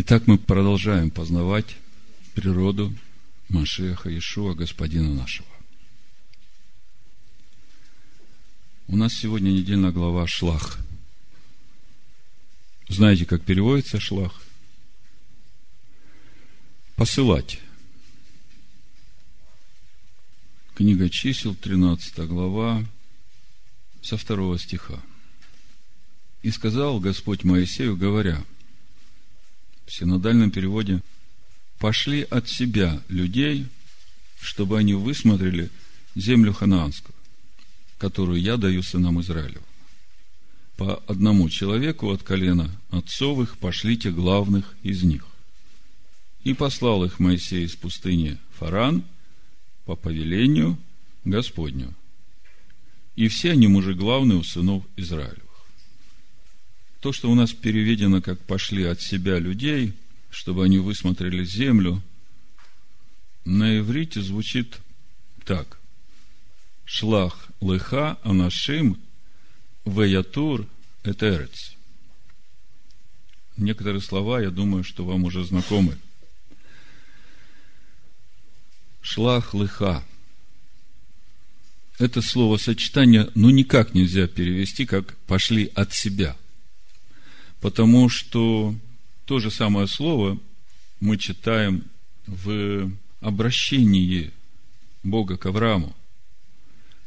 [0.00, 1.76] Итак, мы продолжаем познавать
[2.32, 2.94] природу
[3.48, 5.48] Машеха Иешуа, Господина нашего.
[8.86, 10.78] У нас сегодня недельная глава Шлах.
[12.86, 14.40] Знаете, как переводится Шлах?
[16.94, 17.58] Посылать.
[20.76, 22.84] Книга чисел, 13 глава,
[24.00, 25.02] со второго стиха.
[26.42, 28.44] «И сказал Господь Моисею, говоря,
[29.88, 31.02] в синодальном переводе,
[31.78, 33.66] «Пошли от себя людей,
[34.40, 35.70] чтобы они высмотрели
[36.14, 37.14] землю ханаанскую,
[37.96, 39.62] которую я даю сынам Израилев.
[40.76, 45.26] По одному человеку от колена отцовых пошлите главных из них.
[46.44, 49.04] И послал их Моисей из пустыни Фаран
[49.84, 50.78] по повелению
[51.24, 51.94] Господню.
[53.16, 55.47] И все они мужи главные у сынов Израилевых.
[57.00, 59.94] То, что у нас переведено как «пошли от себя людей»,
[60.30, 62.02] чтобы они высмотрели землю,
[63.44, 64.78] на иврите звучит
[65.44, 65.78] так.
[66.84, 69.00] Шлах лыха анашим
[69.84, 70.66] веятур
[71.04, 71.74] этерец.
[73.56, 75.98] Некоторые слова, я думаю, что вам уже знакомы.
[79.00, 80.04] Шлах лыха.
[81.98, 86.36] Это словосочетание, ну, никак нельзя перевести, как «пошли от себя».
[87.60, 88.74] Потому что
[89.24, 90.38] то же самое слово
[91.00, 91.84] мы читаем
[92.26, 94.32] в обращении
[95.02, 95.94] Бога к Аврааму,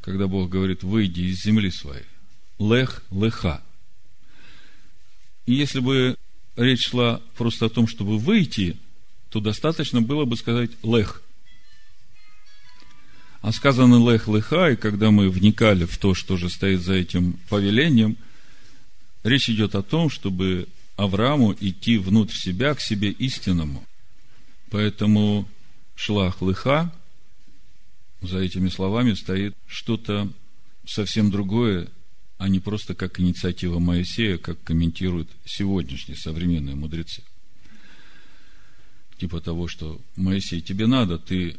[0.02, 2.06] когда Бог говорит, выйди из земли своей.
[2.60, 3.62] Лех, леха.
[5.46, 6.18] И если бы
[6.56, 8.78] речь шла просто о том, чтобы выйти,
[9.30, 11.22] то достаточно было бы сказать лех.
[13.42, 17.40] А сказано лех, леха, и когда мы вникали в то, что же стоит за этим
[17.48, 18.18] повелением–
[19.24, 23.86] Речь идет о том, чтобы Аврааму идти внутрь себя, к себе истинному.
[24.70, 25.48] Поэтому
[25.96, 26.94] шлах лыха,
[28.22, 30.32] за этими словами стоит что-то
[30.86, 31.90] совсем другое,
[32.38, 37.24] а не просто как инициатива Моисея, как комментируют сегодняшние современные мудрецы.
[39.20, 41.58] Типа того, что Моисей, тебе надо, ты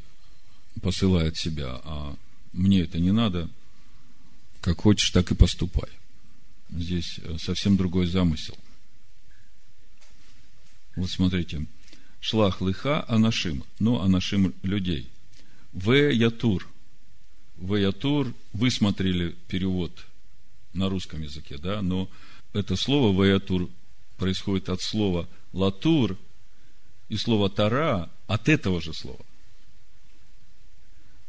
[0.81, 2.16] посылай от себя, а
[2.53, 3.48] мне это не надо,
[4.60, 5.88] как хочешь, так и поступай.
[6.75, 8.56] Здесь э, совсем другой замысел.
[10.97, 11.66] Вот смотрите.
[12.21, 13.65] Шлах лыха анашим.
[13.78, 15.11] Ну, анашим людей.
[15.72, 16.69] В ятур.
[17.56, 20.06] В ятур вы смотрели перевод
[20.72, 22.09] на русском языке, да, но
[22.55, 23.69] это слово в ятур
[24.16, 26.16] происходит от слова латур
[27.09, 29.25] и слова тара от этого же слова.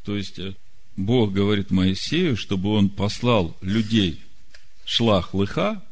[0.06, 0.56] То есть, э,
[0.96, 4.22] Бог говорит Моисею, чтобы он послал людей–
[4.86, 5.84] шлах лыха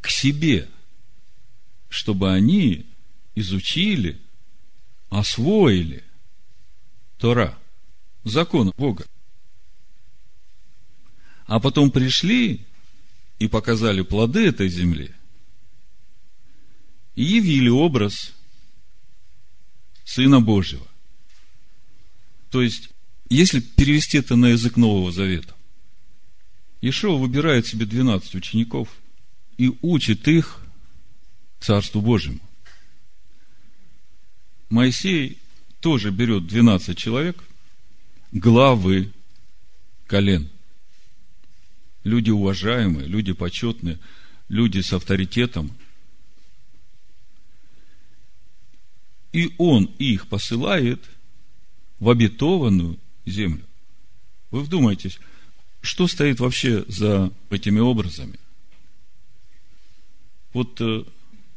[0.00, 0.68] к себе,
[1.88, 2.86] чтобы они
[3.34, 4.20] изучили,
[5.10, 6.04] освоили
[7.18, 7.58] Тора,
[8.24, 9.06] закон Бога.
[11.46, 12.66] А потом пришли
[13.38, 15.14] и показали плоды этой земли
[17.14, 18.32] и явили образ
[20.04, 20.86] Сына Божьего.
[22.50, 22.90] То есть,
[23.28, 25.54] если перевести это на язык Нового Завета,
[26.86, 28.94] Ишуа выбирает себе 12 учеников
[29.56, 30.60] и учит их
[31.58, 32.40] Царству Божьему.
[34.68, 35.38] Моисей
[35.80, 37.42] тоже берет 12 человек,
[38.32, 39.10] главы
[40.06, 40.50] колен.
[42.02, 43.98] Люди уважаемые, люди почетные,
[44.50, 45.72] люди с авторитетом.
[49.32, 51.02] И он их посылает
[51.98, 53.64] в обетованную землю.
[54.50, 55.18] Вы вдумайтесь,
[55.84, 58.38] что стоит вообще за этими образами?
[60.54, 61.04] Вот э,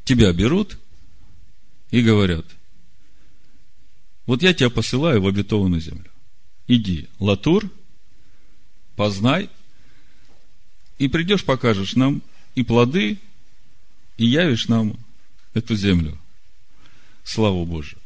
[0.04, 0.78] тебя берут
[1.90, 2.44] и говорят,
[4.26, 6.10] вот я тебя посылаю в обетованную землю.
[6.66, 7.70] Иди, Латур,
[8.96, 9.48] познай,
[10.98, 12.20] и придешь, покажешь нам
[12.54, 13.18] и плоды,
[14.18, 14.98] и явишь нам
[15.54, 16.18] эту землю.
[17.24, 18.00] Славу Божию.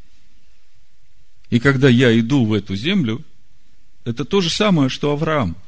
[1.51, 3.25] И когда я иду в эту землю,
[4.05, 5.57] это то же самое, что Авраам–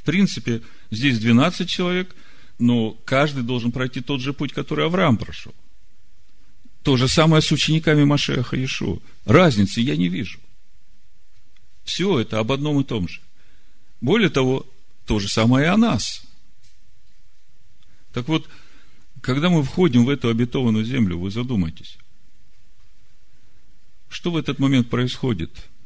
[0.00, 2.16] в принципе, здесь 12 человек,
[2.58, 5.54] но каждый должен пройти тот же путь, который Авраам прошел.
[6.82, 8.98] То же самое с учениками Машеха Иешуа.
[9.26, 10.38] Разницы я не вижу.
[11.84, 13.20] Все это об одном и том же.
[14.00, 14.66] Более того,
[15.04, 16.22] то же самое и о нас.
[18.14, 18.48] Так вот,
[19.20, 21.98] когда мы входим в эту обетованную землю, вы задумайтесь,
[24.08, 25.50] что в этот момент происходит–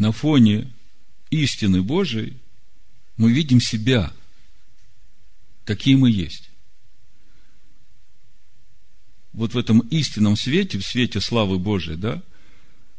[0.00, 0.68] на фоне
[1.30, 2.36] истины Божией
[3.16, 4.12] мы видим себя,
[5.64, 6.50] какие мы есть.
[9.32, 12.22] вот в этом истинном свете, в свете славы Божией, да,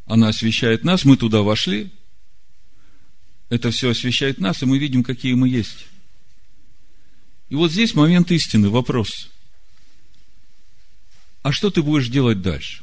[0.05, 1.91] она освещает нас, мы туда вошли,
[3.49, 5.87] это все освещает нас, и мы видим, какие мы есть.
[7.49, 9.29] И вот здесь момент истины, вопрос.
[11.43, 12.80] А что ты будешь делать дальше?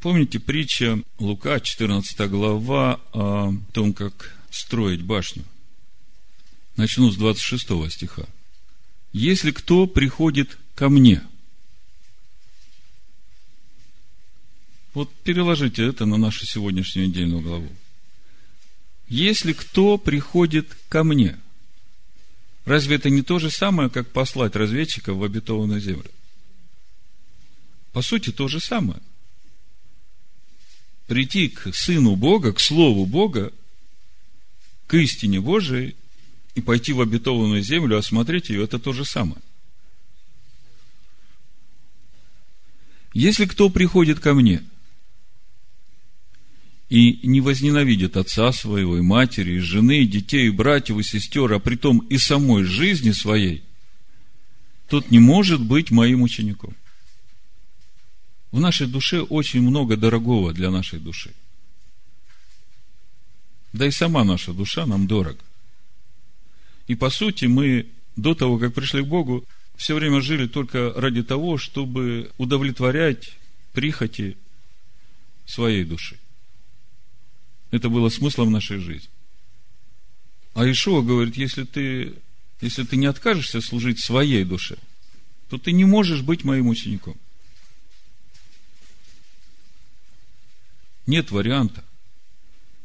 [0.00, 5.44] Помните притча Лука, 14 глава, о том, как строить башню?
[6.76, 8.24] Начну с 26 стиха.
[9.12, 11.22] Если кто приходит ко мне,
[14.94, 17.68] вот переложите это на нашу сегодняшнюю недельную главу.
[19.08, 21.36] Если кто приходит ко мне,
[22.64, 26.10] разве это не то же самое, как послать разведчиков в обетованную землю?
[27.92, 29.00] По сути, то же самое.
[31.08, 33.50] Прийти к Сыну Бога, к Слову Бога,
[34.86, 35.96] к истине Божией
[36.54, 39.40] и пойти в обетованную землю, осмотреть ее, это то же самое.
[43.14, 44.62] Если кто приходит ко мне
[46.90, 51.54] и не возненавидит отца своего, и матери, и жены, и детей, и братьев, и сестер,
[51.54, 53.62] а при том и самой жизни своей,
[54.88, 56.76] тот не может быть моим учеником.
[58.50, 61.32] В нашей душе очень много дорогого для нашей души.
[63.72, 65.38] Да и сама наша душа нам дорога.
[66.86, 67.86] И по сути мы
[68.16, 69.44] до того, как пришли к Богу,
[69.76, 73.36] все время жили только ради того, чтобы удовлетворять
[73.72, 74.36] прихоти
[75.46, 76.18] своей души.
[77.70, 79.10] Это было смыслом нашей жизни.
[80.54, 82.14] А Ишуа говорит, если ты,
[82.60, 84.78] если ты не откажешься служить своей душе,
[85.48, 87.16] то ты не можешь быть моим учеником.
[91.08, 91.82] Нет варианта.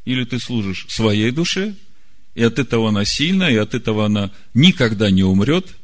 [0.06, 1.76] Или ты служишь своей душе,
[2.36, 5.76] и от этого она сильна, и от этого она никогда не умрет,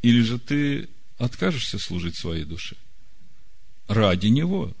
[0.00, 0.88] или же ты
[1.18, 2.76] откажешься служить своей душе
[3.88, 4.74] ради него,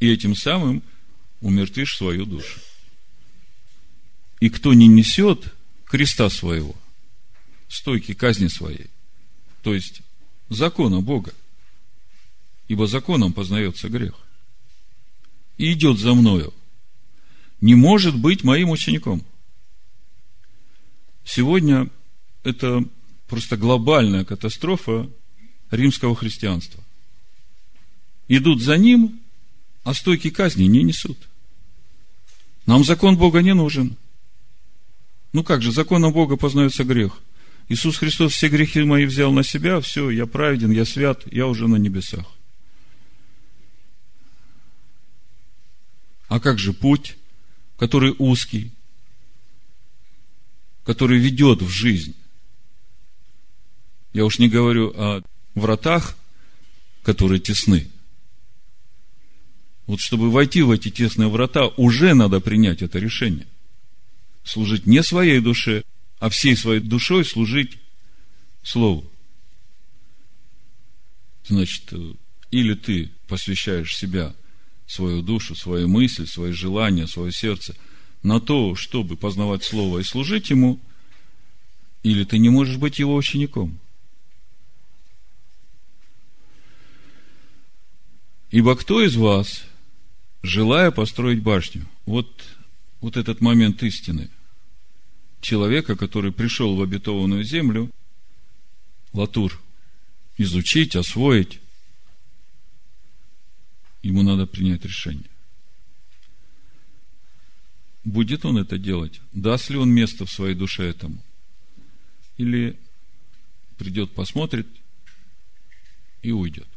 [0.00, 0.82] и этим самым
[1.42, 2.58] умертвишь свою душу.
[4.40, 5.52] И кто не несет
[5.84, 6.74] креста своего,
[7.68, 8.86] стойки казни своей,
[9.62, 10.00] то есть
[10.48, 11.34] закона Бога,
[12.68, 14.14] ибо законом познается грех,
[15.62, 16.52] и идет за мною,
[17.60, 19.22] не может быть моим учеником–
[21.24, 21.88] Сегодня
[22.42, 22.84] это
[23.28, 25.08] просто глобальная катастрофа
[25.70, 26.82] римского христианства.
[28.28, 29.20] Идут за ним,
[29.84, 31.18] а стойки казни не несут.
[32.66, 33.96] Нам закон Бога не нужен.
[35.32, 37.20] Ну как же, законом Бога познается грех.
[37.68, 41.68] Иисус Христос все грехи мои взял на себя, все, я праведен, я свят, я уже
[41.68, 42.26] на небесах.
[46.32, 47.18] А как же путь,
[47.76, 48.72] который узкий,
[50.82, 52.14] который ведет в жизнь.
[54.14, 55.22] Я уж не говорю о
[55.54, 56.16] вратах,
[57.02, 57.90] которые тесны.
[59.84, 63.46] Вот чтобы войти в эти тесные врата, уже надо принять это решение.
[64.42, 65.84] Служить не своей душе,
[66.18, 67.76] а всей своей душой служить
[68.62, 69.04] Слову.
[71.46, 71.92] Значит,
[72.50, 74.34] или ты посвящаешь себя,
[74.92, 77.74] свою душу, свою мысль, свои желания, свое сердце–
[78.22, 80.80] на то, чтобы познавать Слово и служить Ему,
[82.02, 83.78] или ты не можешь быть Его учеником.
[88.50, 89.64] Ибо кто из вас,
[90.42, 92.28] желая построить башню, вот,
[93.00, 94.30] вот этот момент истины,
[95.40, 97.90] человека, который пришел в обетованную землю,
[99.12, 99.58] латур,
[100.36, 101.60] изучить, освоить,
[104.02, 105.32] ему надо принять решение
[108.04, 109.20] будет он это делать?
[109.32, 111.18] Даст ли он место в своей душе этому?
[112.36, 112.78] Или
[113.76, 114.66] придет, посмотрит
[116.22, 116.68] и уйдет?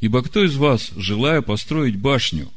[0.00, 2.50] Ибо кто из вас, желая построить башню,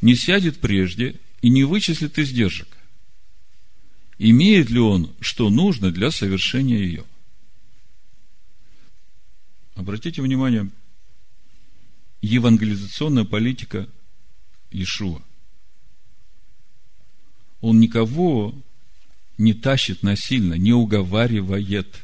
[0.00, 2.68] не сядет прежде и не вычислит издержек?
[4.18, 7.04] Имеет ли он, что нужно для совершения ее?
[9.74, 10.70] Обратите внимание,
[12.20, 13.88] евангелизационная политика–
[14.70, 15.22] Ишуа.
[17.60, 18.54] Он никого
[19.36, 22.02] не тащит насильно, не уговаривает.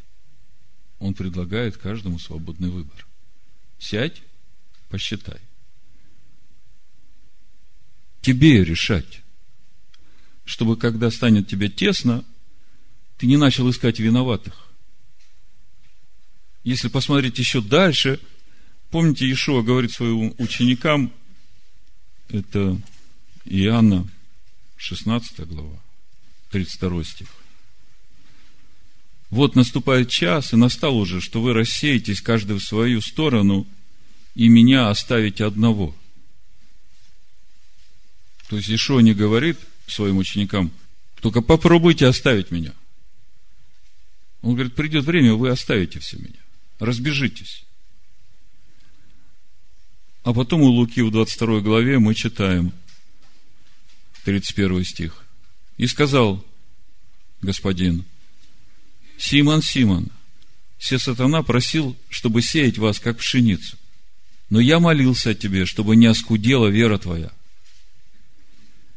[0.99, 3.07] Он предлагает каждому свободный выбор.
[3.79, 4.23] Сядь,
[4.89, 5.41] посчитай.
[8.21, 9.23] Тебе решать.
[10.45, 12.25] Чтобы, когда станет тебе тесно,
[13.19, 14.67] ты не начал искать виноватых.
[16.65, 18.21] Если посмотреть еще дальше,
[18.91, 21.13] помните, Ишуа говорит своим ученикам–
[22.29, 22.81] это
[23.45, 24.09] Иоанна,
[24.77, 25.79] 16 глава,
[26.51, 27.29] 32 стих.
[29.31, 33.67] Вот наступает час, и настал уже, что вы рассеетесь каждый в свою сторону,
[34.35, 35.95] и меня оставите одного.
[38.49, 40.71] То есть Ишо не говорит своим ученикам,
[41.21, 42.73] только попробуйте оставить меня.
[44.43, 46.39] Он говорит, придет время, вы оставите все меня.
[46.79, 47.66] Разбежитесь.
[50.27, 52.73] А потом у Луки в 22 главе мы читаем
[54.25, 55.25] 31 стих.
[55.77, 56.45] И сказал
[57.43, 58.05] господин,
[59.19, 60.09] Симон, Симон,
[60.79, 63.79] все сатана просил, чтобы сеять вас, как пшеницу.
[64.51, 67.31] Но я молился о тебе, чтобы не оскудела вера твоя.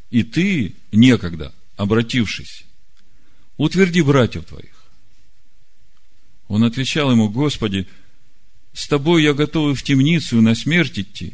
[0.09, 2.65] И ты, некогда, обратившись,
[3.55, 4.83] утверди братьев твоих.
[6.47, 7.87] Он отвечал ему, Господи,
[8.79, 11.33] с тобой я готов в темницу и на смерть идти.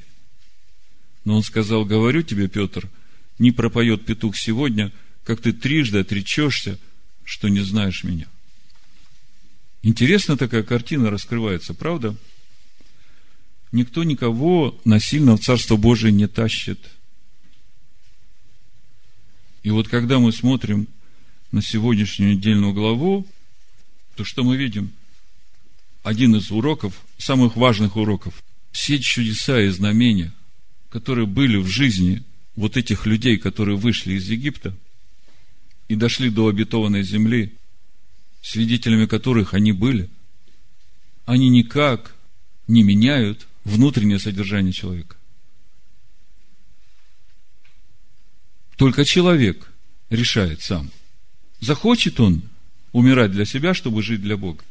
[1.25, 2.89] Но он сказал, говорю тебе, Петр,
[3.37, 4.91] не пропоет петух сегодня,
[5.23, 6.79] как ты трижды отречешься,
[7.23, 8.25] что не знаешь меня.
[9.83, 12.15] Интересно такая картина раскрывается, правда?
[13.71, 16.79] Никто никого насильно в Царство Божие не тащит.
[19.61, 20.87] И вот когда мы смотрим
[21.51, 23.27] на сегодняшнюю недельную главу,
[24.15, 24.91] то что мы видим?
[26.05, 28.43] Один из уроков, самых важных уроков.
[28.71, 30.31] Все чудеса и знамения,
[30.89, 32.23] которые были в жизни
[32.55, 34.77] вот этих людей, которые вышли из Египта
[35.87, 37.55] и дошли до обетованной земли,
[38.43, 40.07] свидетелями которых они были,
[41.25, 42.15] они никак
[42.67, 45.15] не меняют внутреннее содержание человека.
[48.77, 49.71] Только человек
[50.11, 50.91] решает сам,
[51.61, 52.43] захочет он
[52.91, 54.63] умирать для себя, чтобы жить для Бога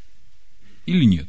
[0.87, 1.29] или нет.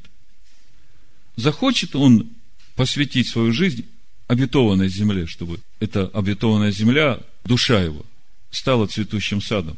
[1.35, 2.29] Захочет он
[2.75, 3.88] посвятить свою жизнь
[4.27, 8.05] обетованной земле, чтобы эта обетованная земля, душа его,
[8.51, 9.77] стала цветущим садом.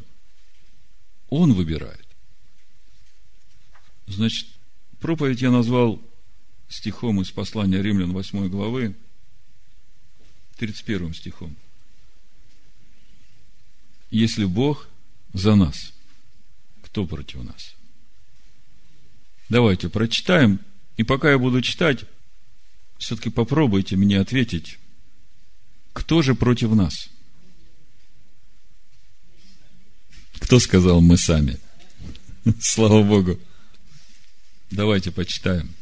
[1.28, 2.06] Он выбирает.
[4.06, 4.48] Значит,
[5.00, 6.00] проповедь я назвал
[6.68, 8.94] стихом из послания Римлян 8 главы,
[10.56, 11.56] 31 стихом.
[14.10, 14.88] Если Бог
[15.34, 15.92] за нас,
[16.82, 17.74] кто против нас?
[19.48, 20.60] Давайте прочитаем.
[20.96, 22.04] И пока я буду читать,
[22.98, 24.78] все-таки попробуйте мне ответить,
[25.92, 27.08] кто же против нас?
[30.40, 31.58] Кто сказал мы сами?
[32.60, 33.38] Слава Богу.
[34.70, 35.74] Давайте почитаем.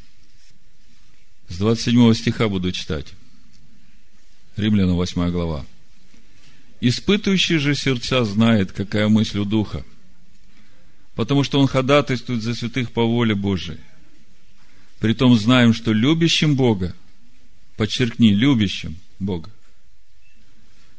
[1.48, 3.14] С 27 стиха буду читать.
[4.56, 5.66] Римляна 8 глава.
[6.80, 9.84] Испытывающий же сердца знает, какая мысль у Духа–
[11.16, 13.78] потому что Он ходатайствует за святых по воле Божией.
[15.00, 16.94] Притом знаем, что любящим Бога,
[17.76, 19.50] подчеркни, любящим Бога,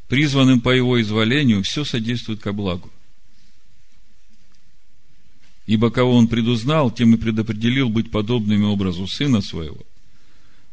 [0.10, 2.92] призванным по Его изволению, все содействует ко благу.
[5.68, 9.84] Ибо кого Он предузнал, тем и предопределил быть подобными образу Сына Своего,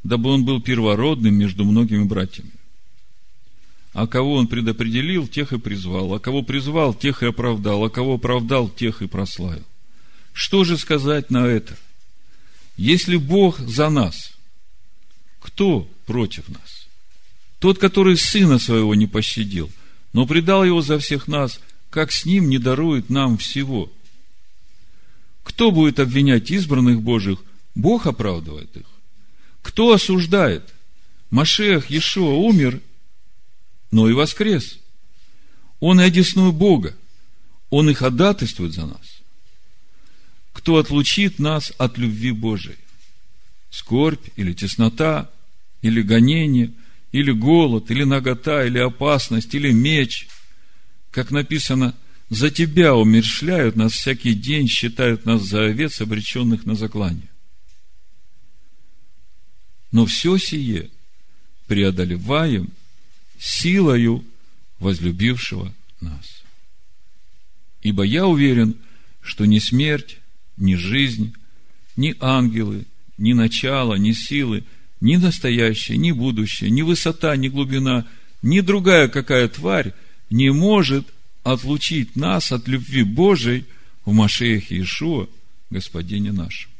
[0.05, 2.53] дабы Он был первородным между многими братьями.
[3.95, 6.15] А кого он предопределил, тех и призвал.
[6.15, 7.85] А кого призвал, тех и оправдал.
[7.85, 9.63] А кого оправдал, тех и прославил.
[10.33, 11.77] Что же сказать на это?
[12.77, 14.33] Если Бог за нас,
[15.39, 16.89] кто против нас?
[17.61, 19.71] Тот, который сына своего не пощадил,
[20.13, 23.93] но предал его за всех нас, как с ним не дарует нам всего.
[25.45, 27.39] Кто будет обвинять избранных Божьих?
[27.77, 28.87] Бог оправдывает их.
[29.63, 30.65] Кто осуждает?
[31.31, 32.81] Машех Иешуа умер
[33.95, 34.81] но и воскрес.
[35.79, 36.97] Он и одесную Бога.
[37.71, 39.23] Он и ходатайствует за нас.
[40.53, 42.79] Кто отлучит нас от любви Божией?
[43.71, 45.31] Скорбь или теснота,
[45.81, 46.73] или гонение,
[47.13, 50.27] или голод, или нагота, или опасность, или меч.
[51.13, 51.95] Как написано,
[52.31, 57.31] за тебя умершляют нас всякий день, считают нас за овец, обреченных на заклание.
[59.93, 60.91] Но все сие
[61.69, 62.73] преодолеваем–
[63.39, 64.25] силою
[64.79, 66.43] возлюбившего нас.
[67.83, 68.77] Ибо я уверен,
[69.21, 70.19] что ни смерть,
[70.57, 71.35] ни жизнь,
[71.97, 72.87] ни ангелы,
[73.19, 74.65] ни начало, ни силы,
[75.01, 78.07] ни настоящее, ни будущее, ни высота, ни глубина,
[78.43, 79.93] ни другая какая тварь
[80.31, 81.07] не может
[81.43, 83.67] отлучить нас от любви Божией
[84.05, 85.29] в Машеях Иешуа,
[85.71, 86.71] Господине нашем.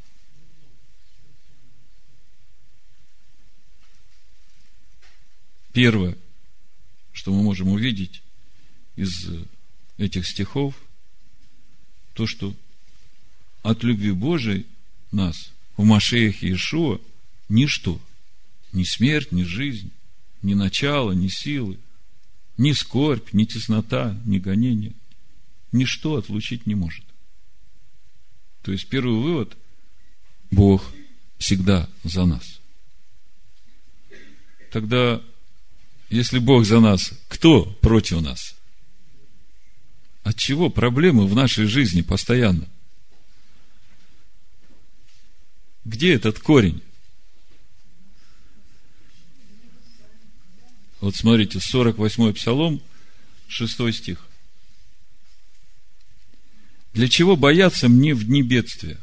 [5.73, 6.15] Первое
[7.15, 8.21] что мы можем увидеть
[8.95, 9.27] из
[9.97, 10.75] этих стихов,
[12.13, 12.53] то, что
[13.63, 14.67] от любви Божией
[15.11, 16.99] нас в Машеях Иешуа
[17.49, 17.99] ничто,
[18.71, 19.91] ни смерть, ни жизнь,
[20.43, 21.79] ни начало, ни силы,
[22.57, 24.93] ни скорбь, ни теснота, ни гонение,
[25.71, 27.03] ничто отлучить не может.
[28.61, 29.57] То есть первый вывод–
[30.51, 30.93] Бог
[31.37, 32.59] всегда за нас.
[34.71, 35.21] Тогда,
[36.09, 38.55] если Бог за нас, кто против нас?
[40.23, 42.67] От чего проблемы в нашей жизни постоянно?
[45.83, 46.81] Где этот корень?
[50.99, 52.81] Вот смотрите, 48-й Псалом,
[53.47, 54.25] 6 стих.
[56.93, 58.97] Для чего бояться мне в дни бедствия?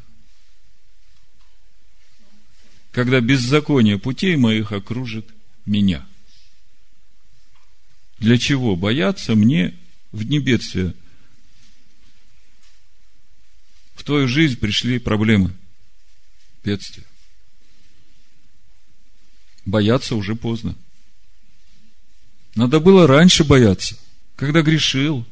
[2.91, 5.29] Когда беззаконие путей моих окружит
[5.65, 6.05] меня.
[8.23, 9.77] Для чего бояться мне
[10.13, 10.93] в дни бедствия?
[13.95, 15.53] В твою жизнь пришли проблемы,
[16.63, 17.03] бедствия.
[19.65, 20.73] Бояться уже поздно.
[22.55, 23.99] Надо было раньше бояться,
[24.37, 25.27] когда грешил.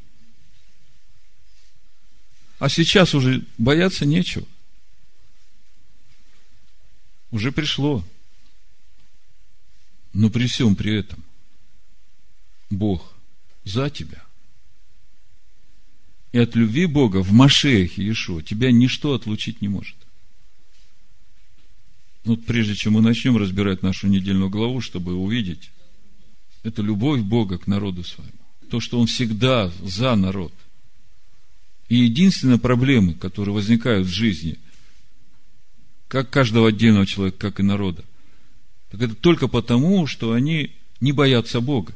[2.60, 4.46] А сейчас уже бояться нечего.
[7.32, 8.06] Уже пришло.
[10.12, 11.24] Но при всем при этом
[12.72, 13.14] Бог
[13.64, 14.24] за тебя.
[16.32, 19.96] И от любви Бога в Машеях Иешуа тебя ничто отлучить не может.
[22.24, 25.72] Вот прежде чем мы начнем разбирать нашу недельную главу, чтобы увидеть,
[26.64, 28.32] это любовь Бога к народу своему.
[28.70, 30.54] То, что Он всегда за народ.
[31.90, 34.58] И единственная проблема, которые возникают в жизни,
[36.08, 38.06] как каждого отдельного человека, как и народа,
[38.92, 41.94] так это только потому, что они не боятся Бога.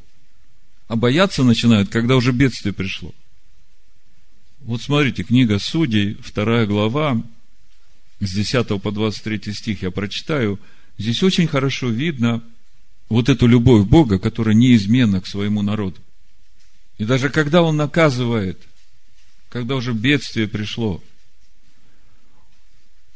[0.88, 3.12] А бояться начинают, когда уже бедствие пришло.
[4.60, 7.22] Вот смотрите, книга Судей, вторая глава,
[8.20, 10.58] с 10 по 23 стих я прочитаю.
[10.98, 12.42] Здесь очень хорошо видно,
[13.08, 16.00] вот эту любовь Бога, которая неизменна к своему народу.
[16.98, 18.60] И даже когда Он наказывает,
[19.48, 21.02] когда уже бедствие пришло,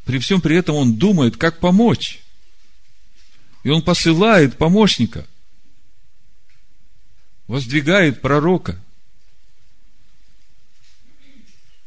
[0.04, 2.20] при всем при этом Он думает, как помочь.
[3.62, 5.26] И Он посылает помощника,
[7.50, 8.80] воздвигает пророка.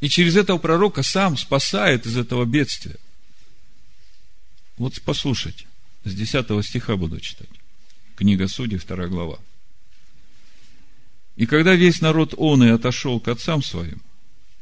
[0.01, 2.97] И через этого пророка сам спасает из этого бедствия.
[4.77, 5.65] Вот послушайте,
[6.03, 7.47] с 10 стиха буду читать.
[8.17, 9.39] Книга Судей, вторая глава.
[11.37, 14.01] И когда весь народ он и отошел к отцам своим,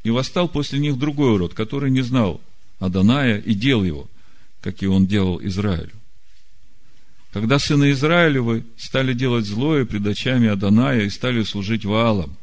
[0.03, 2.39] и восстал после них другой род, который не знал
[2.77, 4.07] Аданая и дел его,
[4.61, 6.00] как и он делал Израилю.
[7.31, 12.37] Когда сыны Израилевы стали делать злое пред очами Аданая и стали служить Ваалам,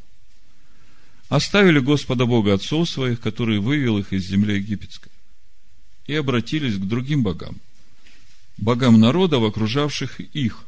[1.29, 5.11] оставили Господа Бога отцов своих, который вывел их из земли египетской,
[6.07, 7.57] и обратились к другим богам,
[8.57, 10.65] богам народов, окружавших их,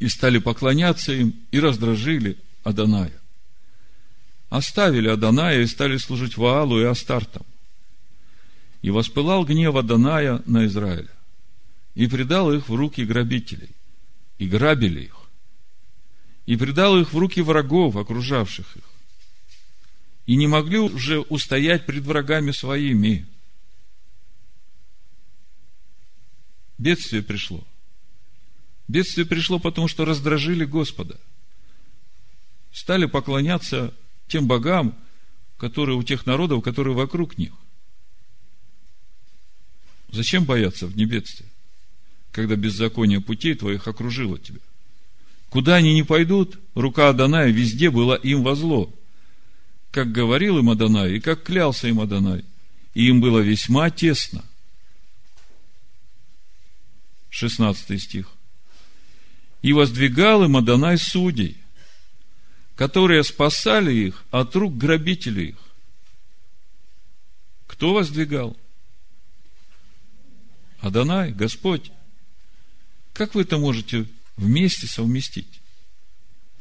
[0.00, 3.12] и стали поклоняться им, и раздражили Аданая.
[4.48, 7.46] Оставили Аданая и стали служить Ваалу и Астартам.
[8.82, 11.08] И воспылал гнев Аданая на Израиля,
[11.96, 13.70] и предал их в руки грабителей,
[14.38, 15.16] и грабили их,
[16.46, 18.84] и предал их в руки врагов, окружавших их,
[20.26, 23.26] и не могли уже устоять пред врагами своими.
[26.78, 27.66] Бедствие пришло–
[28.88, 31.18] Бедствие пришло, потому что раздражили Господа.
[32.72, 33.92] Стали поклоняться
[34.28, 34.96] тем богам,
[35.56, 37.52] которые у тех народов, которые вокруг них.
[40.08, 41.46] Зачем бояться в небедстве,
[42.36, 44.60] когда беззаконие путей твоих окружило тебя?
[45.48, 48.92] Куда они не пойдут, рука Адоная везде была им во зло.
[49.90, 52.44] Как говорил им Адонай, и как клялся им Адонай.
[52.92, 54.44] И им было весьма тесно.
[57.30, 58.30] 16 стих
[59.62, 61.56] и воздвигал им Адонай судей,
[62.76, 65.56] которые спасали их от рук грабителей их.
[67.66, 68.56] Кто воздвигал?
[70.80, 71.90] Адонай, Господь.
[73.16, 75.60] Как вы это можете вместе совместить?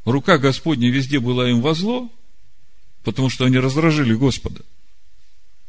[0.06, 2.12] Рука Господня везде была им во зло,
[3.04, 4.64] потому что они раздражили Господа.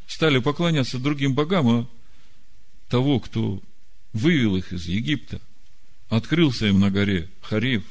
[0.06, 1.88] Стали поклоняться другим богам, а
[2.88, 3.62] того, кто
[4.12, 5.40] вывел их из Египта–
[6.08, 7.84] открылся им на горе Хариф,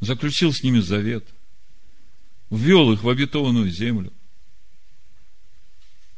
[0.00, 1.26] заключил с ними завет,
[2.50, 4.12] ввел их в обетованную землю.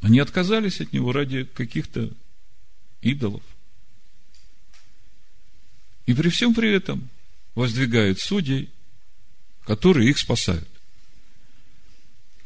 [0.00, 2.12] Они отказались от него ради каких-то
[3.00, 3.42] идолов.
[6.06, 7.08] И при всем при этом
[7.54, 8.70] воздвигают судей,
[9.64, 10.68] которые их спасают.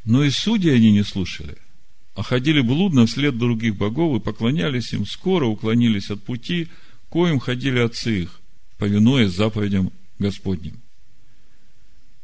[0.05, 1.57] Но и судьи они не слушали,
[2.14, 6.68] а ходили блудно вслед других богов и поклонялись им, скоро уклонились от пути–
[7.11, 8.40] коим ходили отцы их,
[8.79, 10.81] повинуясь заповедям Господним.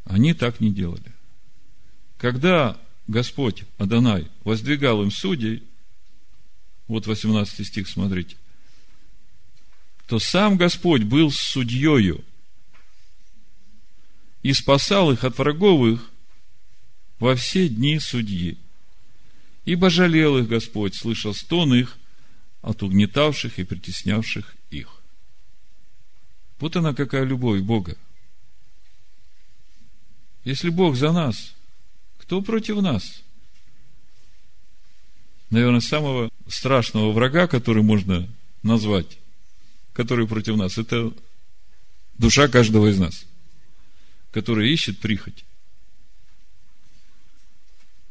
[0.05, 1.12] Они так не делали.
[2.16, 5.64] Когда Господь Адонай воздвигал им судей,
[6.87, 8.37] вот 18 стих, смотрите,
[10.07, 12.25] то сам Господь был судьею
[14.42, 16.11] и спасал их от врагов их
[17.19, 18.59] во все дни судьи.
[19.64, 21.99] Ибо жалел их Господь, слышал стон их
[22.62, 24.88] от угнетавших и притеснявших их.
[26.61, 27.97] Вот она какая любовь Бога.
[30.45, 31.55] Если Бог за нас,
[32.19, 33.23] кто против нас?
[35.51, 38.29] Наверное, самого страшного врага, который можно
[38.62, 39.19] назвать,
[39.96, 41.11] который против нас, это
[42.18, 43.24] душа каждого из нас,
[44.30, 45.46] который ищет прихоть.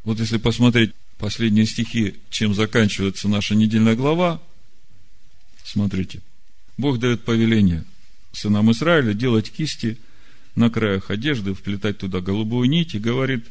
[0.04, 4.42] Вот если посмотреть последние стихи, чем заканчивается наша недельная глава,
[5.64, 6.22] смотрите.
[6.78, 7.86] Бог дает повеление
[8.34, 10.00] сынам Израиля делать кисти
[10.56, 13.46] на краях одежды, вплетать туда голубую нить и говорит,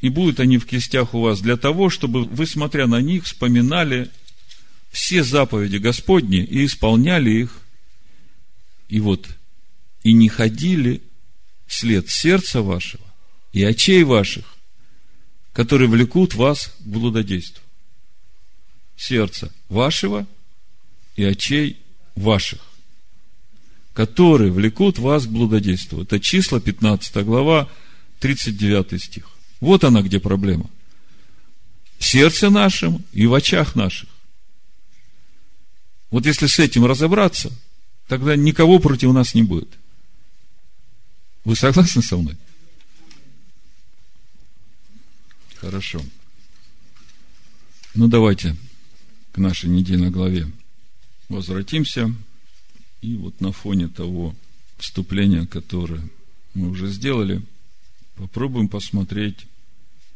[0.00, 4.10] и будут они в кистях у вас для того, чтобы вы, смотря на них, вспоминали
[4.96, 7.60] все заповеди Господни и исполняли их.
[8.88, 9.28] И вот,
[10.02, 11.02] и не ходили
[11.66, 13.04] вслед сердца вашего
[13.52, 14.56] и очей ваших,
[15.52, 17.62] которые влекут вас к блудодейству.
[18.96, 20.26] Сердца вашего
[21.14, 21.78] и очей
[22.14, 22.62] ваших,
[23.92, 26.04] которые влекут вас к блудодейству.
[26.04, 27.68] Это числа 15 глава,
[28.20, 29.28] 39 стих.
[29.60, 30.70] Вот она где проблема.
[31.98, 34.08] В сердце нашем и в очах наших.
[36.10, 37.52] Вот если с этим разобраться,
[38.06, 39.68] тогда никого против нас не будет.
[41.44, 42.36] Вы согласны со мной?
[45.56, 46.02] Хорошо.
[47.94, 48.56] Ну, давайте
[49.32, 50.50] к нашей недельной главе
[51.28, 52.14] возвратимся.
[53.02, 54.34] И вот на фоне того
[54.78, 56.02] вступления, которое
[56.54, 57.42] мы уже сделали,
[58.16, 59.46] попробуем посмотреть,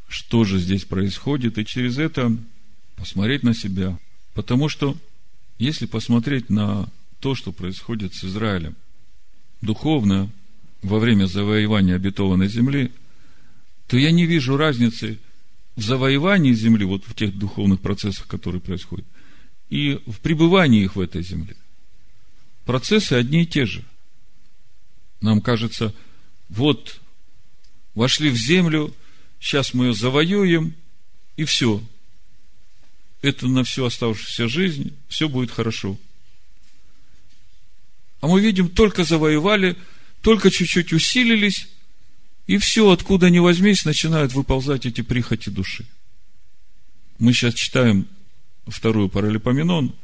[0.08, 2.36] что же здесь происходит, и через это
[2.96, 3.98] посмотреть на себя.
[4.34, 4.96] Потому что,
[5.60, 6.88] если посмотреть на
[7.20, 8.74] то, что происходит с Израилем,
[9.60, 10.30] духовно,
[10.82, 12.90] во время завоевания обетованной земли,
[13.86, 15.18] то я не вижу разницы–
[15.76, 19.06] в завоевании земли, вот в тех духовных процессах, которые происходят,
[19.70, 21.56] и в пребывании их в этой земле.
[22.64, 23.84] Процессы одни и те же.
[25.20, 25.94] Нам кажется,
[26.48, 27.00] вот
[27.94, 28.94] вошли в землю,
[29.38, 30.74] сейчас мы ее завоюем,
[31.36, 31.82] и все.
[33.22, 35.98] Это на всю оставшуюся жизнь, все будет хорошо.
[38.20, 39.76] А мы видим, только завоевали,
[40.22, 41.68] только чуть-чуть усилились,
[42.46, 45.86] и все, откуда ни возьмись, начинают выползать эти прихоти души.
[47.18, 48.06] Мы сейчас читаем
[48.66, 49.94] вторую паралипоменон,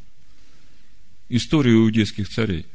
[1.29, 2.67] историю иудейских царей.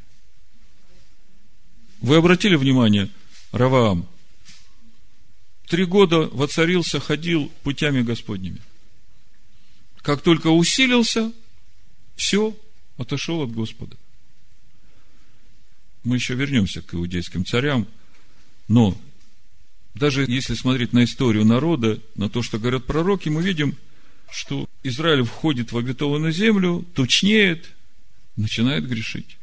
[2.00, 3.08] Вы обратили внимание,
[3.52, 4.08] Раваам,
[5.68, 8.60] три года воцарился, ходил путями Господними.
[10.02, 11.32] Как только усилился,
[12.16, 12.56] все,
[12.96, 13.96] отошел от Господа.
[16.02, 17.86] Мы еще вернемся к иудейским царям,
[18.66, 19.00] но
[19.94, 23.76] даже если смотреть на историю народа, на то, что говорят пророки, мы видим,
[24.30, 27.70] что Израиль входит в обетованную землю, тучнеет,
[28.36, 29.38] начинает грешить.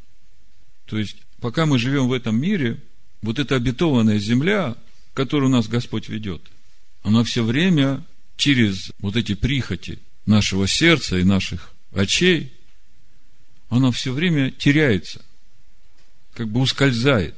[0.84, 2.78] То есть, пока мы живем в этом мире,
[3.22, 4.76] вот эта обетованная земля,
[5.14, 6.42] которую нас Господь ведет,
[7.02, 8.04] она все время
[8.36, 12.52] через вот эти прихоти нашего сердца и наших очей,
[13.68, 15.24] она все время теряется,
[16.34, 17.36] как бы ускользает.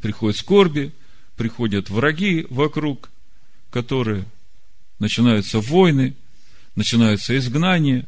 [0.00, 0.92] Приходят скорби,
[1.36, 3.10] приходят враги вокруг,
[3.70, 4.24] которые
[4.98, 6.14] начинаются войны,
[6.76, 8.06] начинаются изгнания.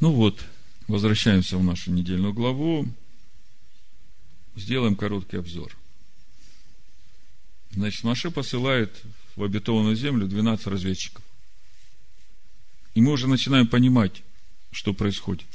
[0.00, 0.44] Ну вот,
[0.86, 2.86] возвращаемся в нашу недельную главу.
[4.54, 5.76] Сделаем короткий обзор.
[7.72, 9.02] Значит, Маше посылает
[9.36, 11.22] в обетованную землю 12 разведчиков.
[12.94, 14.22] И мы уже начинаем понимать,
[14.72, 15.46] что происходит.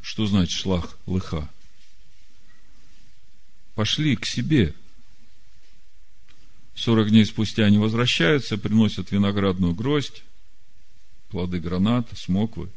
[0.00, 1.48] Что значит шлах лыха
[3.78, 4.74] пошли к себе.
[6.74, 10.24] Сорок дней спустя они возвращаются, приносят виноградную гроздь,
[11.28, 12.70] плоды граната, смоквы.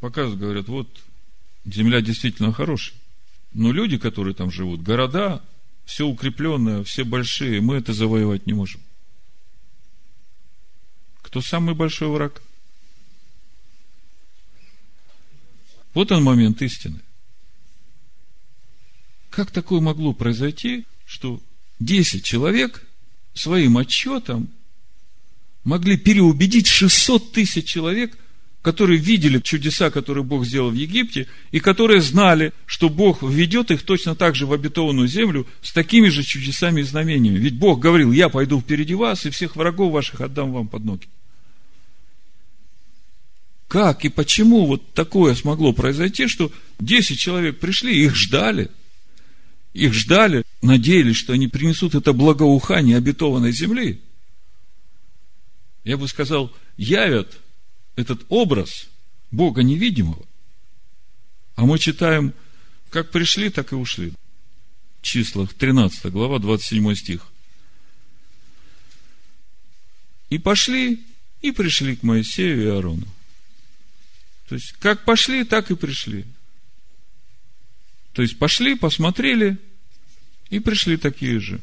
[0.00, 0.88] Показывают, говорят, вот,
[1.66, 2.96] земля действительно хорошая.
[3.52, 5.42] Но люди, которые там живут, города,
[5.84, 8.80] все укрепленное, все большие, мы это завоевать не можем.
[11.26, 12.40] Кто самый большой враг?
[15.92, 17.00] Вот он момент истины.
[19.30, 21.42] Как такое могло произойти, что
[21.80, 22.86] 10 человек
[23.34, 24.48] своим отчетом
[25.64, 28.16] могли переубедить 600 тысяч человек,
[28.66, 33.84] которые видели чудеса, которые Бог сделал в Египте, и которые знали, что Бог введет их
[33.84, 37.38] точно так же в обетованную землю с такими же чудесами и знамениями.
[37.38, 41.06] Ведь Бог говорил, я пойду впереди вас, и всех врагов ваших отдам вам под ноги.
[43.68, 46.50] как и почему вот такое смогло произойти, что
[46.80, 48.68] 10 человек пришли, их ждали.
[49.74, 54.00] Их ждали, надеялись, что они принесут это благоухание обетованной земли.
[55.84, 57.38] Я бы сказал, явят
[57.96, 58.86] этот образ
[59.30, 60.24] Бога невидимого.
[61.56, 62.34] А мы читаем,
[62.90, 64.12] как пришли, так и ушли.
[65.02, 67.26] Числах 13 глава, 27 стих.
[70.30, 71.04] И пошли,
[71.40, 73.06] и пришли к Моисею и Аарону.
[74.48, 76.24] То есть, как пошли, так и пришли.
[78.12, 79.58] То есть, пошли, посмотрели,
[80.50, 81.60] и пришли такие же.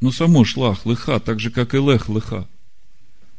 [0.00, 2.48] Но само шлах, лыха, так же, как и лех, лыха,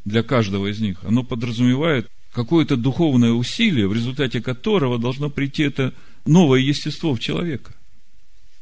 [0.05, 5.93] для каждого из них, оно подразумевает какое-то духовное усилие, в результате которого должно прийти это
[6.25, 7.73] новое естество в человека,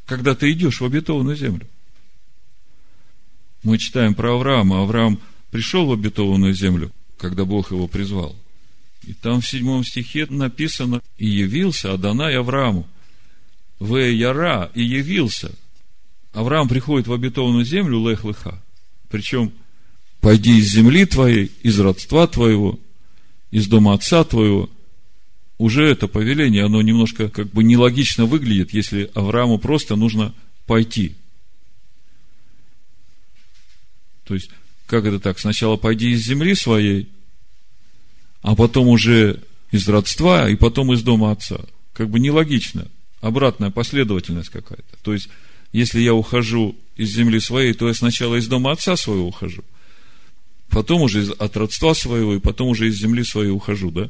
[0.06, 1.68] когда ты идешь в обетованную землю.
[3.64, 4.82] Мы читаем про Авраама.
[4.84, 5.20] Авраам
[5.52, 8.36] пришел в обетованную землю, когда Бог его призвал.
[9.04, 12.88] И там в седьмом стихе написано, и явился Адонай Аврааму.
[13.80, 15.54] В Яра, и явился.
[16.34, 18.62] Авраам приходит в обетованную землю Лех-Леха.
[19.10, 19.52] Причем,
[20.22, 22.80] пойди из земли твоей, из родства твоего,
[23.52, 24.70] из дома отца твоего.
[25.58, 30.34] Уже это повеление, оно немножко как бы нелогично выглядит, если Аврааму просто нужно
[30.66, 31.16] пойти.
[34.24, 34.52] То есть,
[34.86, 35.40] как это так?
[35.40, 37.10] Сначала пойди из земли своей,
[38.42, 41.60] а потом уже из родства, и потом из дома отца.
[41.94, 42.88] Как бы нелогично.
[43.20, 44.98] Обратная последовательность какая-то.
[45.02, 45.30] То есть,
[45.72, 49.64] если я ухожу из земли своей, то я сначала из дома отца своего ухожу,
[50.70, 54.10] потом уже от родства своего, и потом уже из земли своей ухожу, да?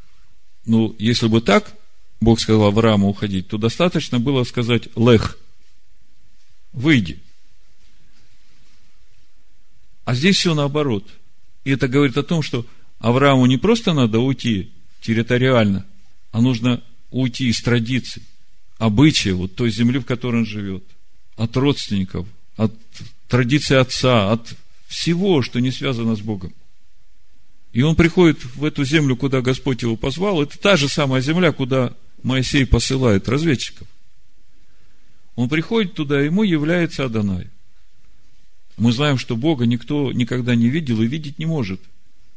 [0.66, 1.76] Ну, если бы так,
[2.22, 5.38] Бог сказал Аврааму уходить, то достаточно было сказать «лех»,
[6.74, 7.20] «выйди».
[10.06, 11.08] А здесь все наоборот.
[11.66, 12.66] И это говорит о том, что
[12.98, 15.86] Аврааму не просто надо уйти территориально,
[16.32, 18.24] а нужно уйти из традиций,
[18.78, 20.84] обычаев вот той земли, в которой он живет,
[21.40, 22.74] от родственников, от
[23.30, 24.56] традиции отца, от
[24.88, 26.54] всего, что не связано с Богом.
[27.72, 30.44] И он приходит в эту землю, куда Господь его позвал.
[30.44, 33.88] Это та же самая земля, куда Моисей посылает разведчиков.
[35.36, 37.48] Он приходит туда, ему является Адонай.
[38.76, 41.80] Мы знаем, что Бога никто никогда не видел и видеть не может.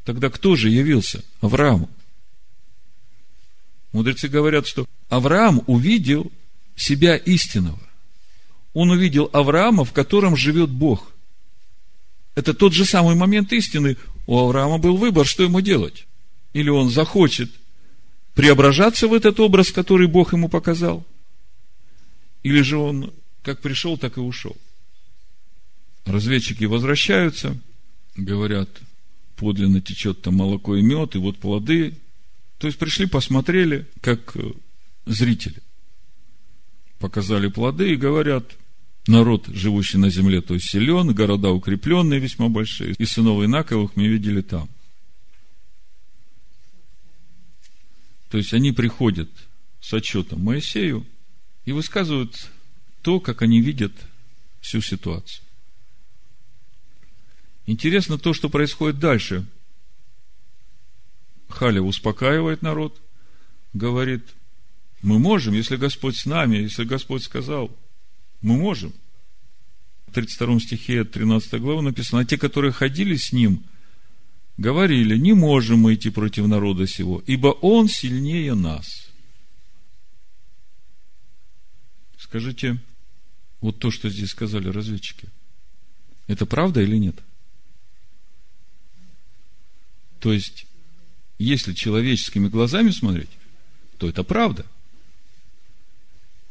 [0.05, 1.25] Тогда кто же явился?
[1.41, 1.91] Аврааму.
[3.93, 6.31] Мудрецы говорят, что Авраам увидел
[6.77, 7.81] себя истинного.
[8.75, 11.13] Он увидел Авраама, в котором живет Бог.
[12.35, 13.97] Это тот же самый момент истины.
[14.27, 16.07] У Авраама был выбор, что ему делать.
[16.53, 17.51] Или он захочет
[18.35, 21.07] преображаться в этот образ, который Бог ему показал,
[22.43, 24.57] или же он как пришел, так и ушел.
[26.05, 27.59] Разведчики возвращаются,
[28.17, 28.69] говорят,
[29.37, 31.95] подлинно течет там молоко и мед, и вот плоды.
[32.59, 34.53] То есть пришли, посмотрели, как э,
[35.07, 35.61] зрители.
[36.99, 38.45] Показали плоды и говорят,
[39.07, 44.07] народ, живущий на земле, то есть силен, города укрепленные, весьма большие, и сынов Инаковых мы
[44.07, 44.69] видели там.
[48.31, 49.29] То есть они приходят
[49.81, 51.07] с отчетом Моисею
[51.65, 52.51] и высказывают
[53.03, 53.93] то, как они видят
[54.61, 55.45] всю ситуацию.
[57.67, 59.47] Интересно то, что происходит дальше.
[61.49, 63.01] Халя успокаивает народ,
[63.75, 64.25] говорит,
[65.03, 67.77] мы можем, если Господь с нами, если Господь сказал,
[68.43, 68.93] мы можем.
[70.07, 73.63] В 32 стихе 13 главы написано, а те, которые ходили с ним,
[74.59, 78.87] говорили, не можем мы идти против народа сего, ибо он сильнее нас.
[82.19, 82.79] Скажите,
[83.61, 85.29] вот то, что здесь сказали разведчики,
[86.27, 87.17] это правда или нет?
[90.21, 90.67] То есть,
[91.39, 93.31] если человеческими глазами смотреть,
[93.99, 94.65] то это правда.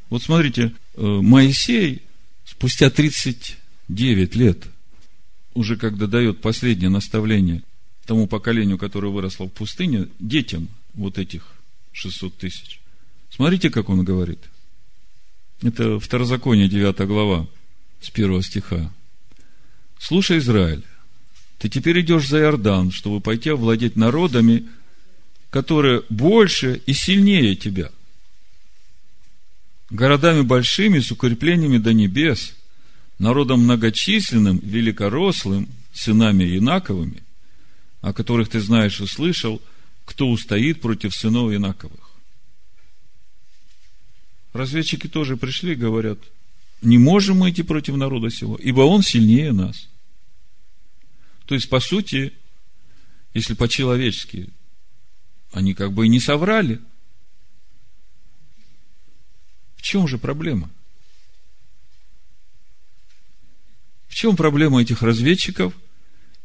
[0.09, 2.01] Вот смотрите, Моисей
[2.45, 4.67] спустя 39 лет,
[5.53, 7.63] уже когда дает последнее наставление
[8.11, 11.53] тому поколению, которое выросло в пустыне, детям вот этих
[11.93, 12.81] 600 тысяч.
[13.29, 14.39] Смотрите, как он говорит.
[15.61, 17.47] Это Второзаконие, 9 глава,
[18.01, 18.91] с 1 стиха.
[19.97, 20.83] «Слушай, Израиль,
[21.57, 24.67] ты теперь идешь за Иордан, чтобы пойти овладеть народами,
[25.49, 27.91] которые больше и сильнее тебя.
[29.91, 32.55] Городами большими, с укреплениями до небес,
[33.19, 37.21] народом многочисленным, великорослым, сынами Инаковыми,
[37.99, 39.61] о которых ты знаешь и слышал,
[40.05, 42.09] кто устоит против сынов Инаковых.
[44.53, 46.19] Разведчики тоже пришли, говорят,
[46.81, 49.89] не можем мы идти против народа сего, ибо он сильнее нас.
[51.45, 52.31] То есть, по сути,
[53.33, 54.49] если по-человечески,
[55.51, 56.79] они как бы и не соврали.
[59.81, 60.69] В чем же проблема?
[64.07, 65.73] В чем проблема этих разведчиков?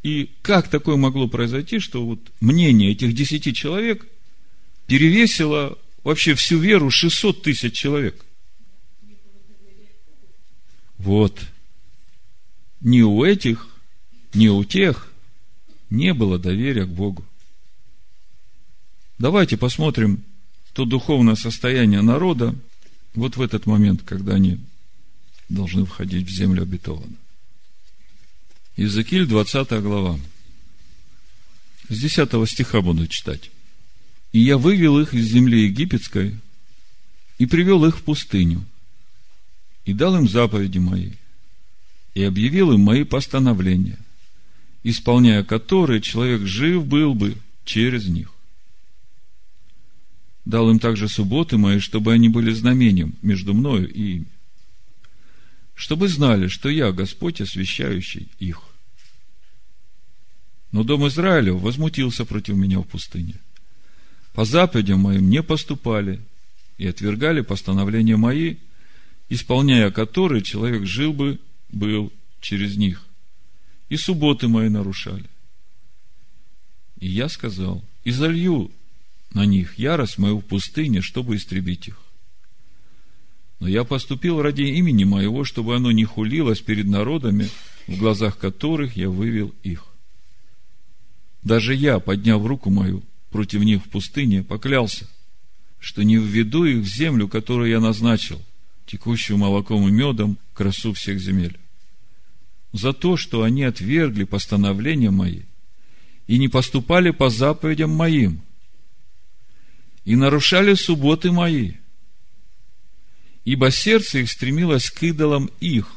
[0.03, 4.07] И как такое могло произойти, что вот мнение этих десяти человек
[4.87, 8.25] перевесило вообще всю веру 600 тысяч человек?
[10.97, 11.39] Вот.
[12.81, 13.69] Ни у этих,
[14.33, 15.13] ни у тех
[15.91, 17.23] не было доверия к Богу.
[19.19, 20.25] Давайте посмотрим
[20.73, 22.55] то духовное состояние народа
[23.17, 24.61] вот в этот момент, когда они
[25.49, 27.17] должны входить в землю обетованную.
[28.77, 30.21] Иезекииль, 20 глава.
[31.89, 33.51] С 10 стиха буду читать.
[34.33, 36.37] «И я вывел их из земли египетской
[37.39, 38.65] и привел их в пустыню,
[39.85, 41.13] и дал им заповеди мои,
[42.15, 43.99] и объявил им мои постановления,
[44.83, 48.36] исполняя которые человек жив был бы через них.
[50.47, 54.27] Дал им также субботы мои, чтобы они были знамением между мною и ими,
[55.75, 58.63] чтобы знали, что я Господь, освящающий их.
[60.71, 63.35] Но дом Израиля возмутился против меня в пустыне.
[64.35, 66.21] По заповедям моим не поступали
[66.79, 68.57] и отвергали постановления мои,
[69.29, 73.03] исполняя которые человек жил бы, был через них.
[73.89, 75.29] И субботы мои нарушали.
[77.01, 78.71] И я сказал, и залью
[79.33, 82.01] на них ярость мою в пустыне, чтобы истребить их.
[83.59, 87.49] Но я поступил ради имени моего, чтобы оно не хулилось перед народами,
[87.87, 89.87] в глазах которых я вывел их.
[91.43, 95.09] Даже я, подняв руку мою против них в пустыне, поклялся,
[95.79, 98.43] что не введу их в землю, которую я назначил,
[98.87, 101.59] текущую молоком и медом, красу всех земель.
[102.73, 105.43] За то, что они отвергли постановления мои
[106.27, 108.43] и не поступали по заповедям моим,
[110.07, 111.73] и нарушали субботы мои,
[113.45, 115.93] ибо сердце их стремилось к идолам их.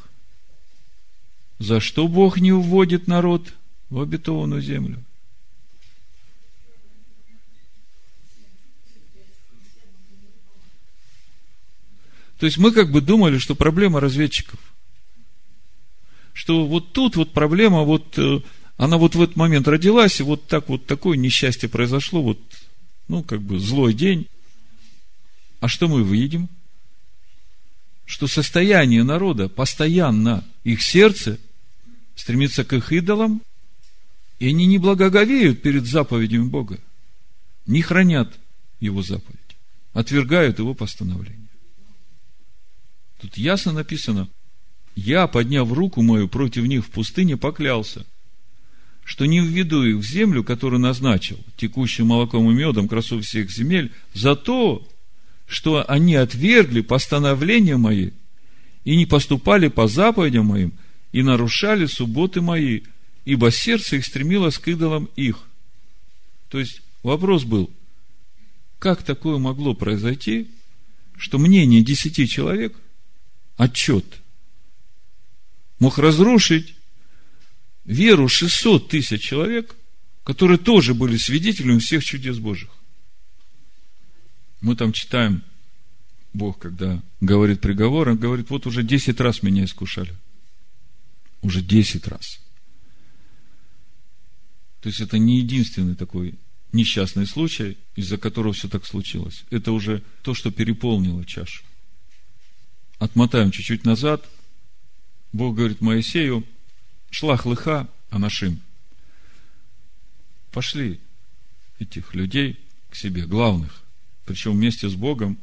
[1.60, 3.54] За что Бог не уводит народ
[3.90, 5.06] в обетованную землю?
[12.40, 14.60] То есть мы как бы думали, что проблема разведчиков.
[16.34, 18.40] Что вот тут вот проблема, вот э,
[18.78, 22.40] она вот в этот момент родилась, и вот так вот такое несчастье произошло, вот,
[23.10, 24.28] ну, как бы злой день.
[25.60, 26.48] А что мы выйдем?
[28.06, 31.38] Что состояние народа постоянно, их сердце
[32.16, 33.42] стремится к их идолам,
[34.40, 36.80] и они не благоговеют перед заповедями Бога,
[37.66, 38.34] не хранят
[38.80, 39.58] Его заповедь,
[39.94, 41.50] отвергают Его постановление.
[43.20, 44.30] Тут ясно написано,
[44.96, 48.06] я, подняв руку мою против них в пустыне, поклялся,
[49.10, 53.92] что не введу их в землю, которую назначил, текущим молоком и медом красу всех земель,
[54.14, 54.88] за то,
[55.48, 58.12] что они отвергли постановления мои
[58.84, 60.74] и не поступали по заповедям моим
[61.12, 62.82] и нарушали субботы мои,
[63.26, 65.40] ибо сердце их стремилось к идолам их.
[66.50, 67.72] То есть, вопрос был,
[68.78, 70.52] как такое могло произойти,
[71.18, 72.76] что мнение десяти человек–
[73.58, 74.06] отчет.
[75.80, 76.76] Мог разрушить
[77.90, 79.76] веру 600 тысяч человек,
[80.24, 82.70] которые тоже были свидетелями всех чудес Божьих.
[84.62, 85.44] Мы там читаем,
[86.34, 90.14] Бог, когда говорит приговор, он говорит, вот уже 10 раз меня искушали.
[91.42, 92.40] Уже 10 раз.
[94.82, 96.36] То есть это не единственный такой
[96.72, 99.44] несчастный случай, из-за которого все так случилось.
[99.50, 101.64] Это уже то, что переполнило чашу
[103.00, 104.30] отмотаем чуть-чуть назад,
[105.32, 106.46] Бог говорит Моисею,
[107.10, 108.62] шлах лыха анашим.
[110.52, 111.00] Пошли
[111.80, 113.82] этих людей к себе, главных.
[114.26, 115.38] Причем вместе с Богом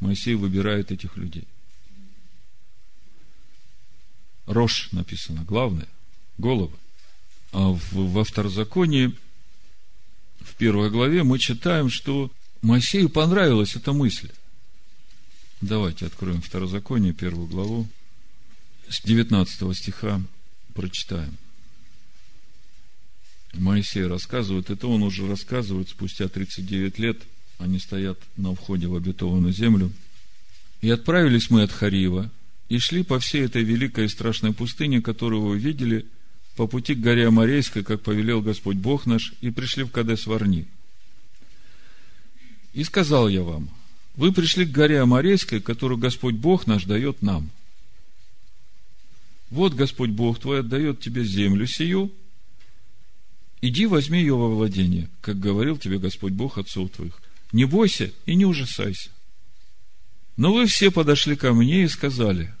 [0.00, 1.46] Моисей выбирает этих людей.
[4.46, 5.88] Рожь написано, главное,
[6.38, 6.76] головы.
[7.52, 9.14] А в, во второзаконии,
[10.40, 12.30] в первой главе, мы читаем, что
[12.62, 14.30] Моисею понравилась эта мысль.
[15.60, 17.86] Давайте откроем Второзаконие, первую главу,
[18.88, 20.22] с 19 стиха
[20.70, 21.36] прочитаем.
[23.54, 27.18] Моисей рассказывает, это он уже рассказывает спустя 39 лет,
[27.58, 29.92] они стоят на входе в обетованную землю.
[30.80, 32.30] И отправились мы от Хариева,
[32.68, 36.06] и шли по всей этой великой и страшной пустыне, которую вы видели,
[36.56, 40.66] по пути к горе Амарейской, как повелел Господь Бог наш, и пришли в Кадес Варни.
[42.72, 43.68] И сказал я вам,
[44.14, 47.50] вы пришли к горе Амарейской, которую Господь Бог наш дает нам.
[49.50, 52.12] Вот Господь Бог твой отдает тебе землю сию,
[53.60, 57.20] иди возьми ее во владение, как говорил тебе Господь Бог отцов твоих.
[57.52, 59.10] Не бойся и не ужасайся.
[60.36, 62.54] Но вы все подошли ко мне и сказали,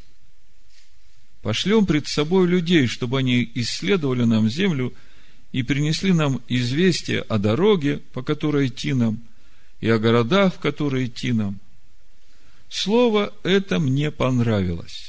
[1.42, 4.92] пошлем пред собой людей, чтобы они исследовали нам землю
[5.52, 9.20] и принесли нам известие о дороге, по которой идти нам,
[9.80, 11.58] и о городах, в которые идти нам.
[12.68, 14.99] Слово это мне понравилось.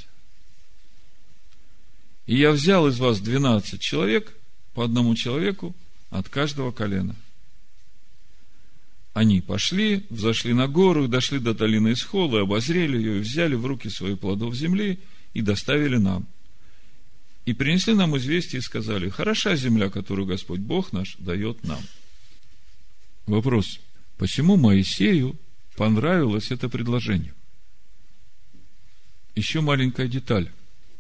[2.32, 4.32] И я взял из вас двенадцать человек,
[4.74, 5.76] по одному человеку
[6.12, 7.14] от каждого колена.
[9.12, 13.90] Они пошли, взошли на гору, дошли до долины Исхолы, обозрели ее и взяли в руки
[13.90, 15.00] свои плодов земли
[15.34, 16.26] и доставили нам.
[17.44, 21.82] И принесли нам известие и сказали, хороша земля, которую Господь Бог наш дает нам.
[23.26, 23.82] Вопрос,
[24.18, 25.38] почему Моисею
[25.76, 27.34] понравилось это предложение?
[29.36, 30.50] Еще маленькая деталь.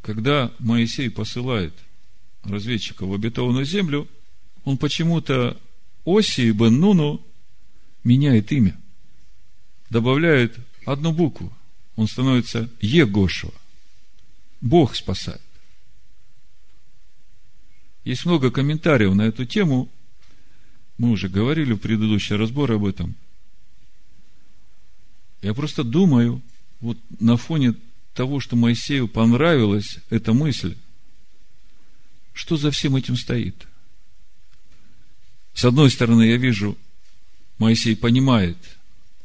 [0.02, 1.74] Когда Моисей посылает
[2.44, 4.08] разведчика в обетованную землю,
[4.64, 5.60] он почему-то
[6.06, 7.22] Оси Бен Нуну
[8.04, 8.80] меняет имя.
[9.90, 11.54] Добавляет одну букву.
[11.96, 13.54] Он становится Егошева.
[14.60, 15.42] Бог спасает.
[18.04, 19.90] Есть много комментариев на эту тему.
[20.98, 23.16] Мы уже говорили в предыдущем разборе об этом.
[25.42, 26.42] Я просто думаю,
[26.80, 27.76] вот на фоне
[28.14, 30.76] того, что Моисею понравилась эта мысль,
[32.34, 33.68] что за всем этим стоит?
[35.54, 36.78] С одной стороны, я вижу,
[37.58, 38.58] Моисей понимает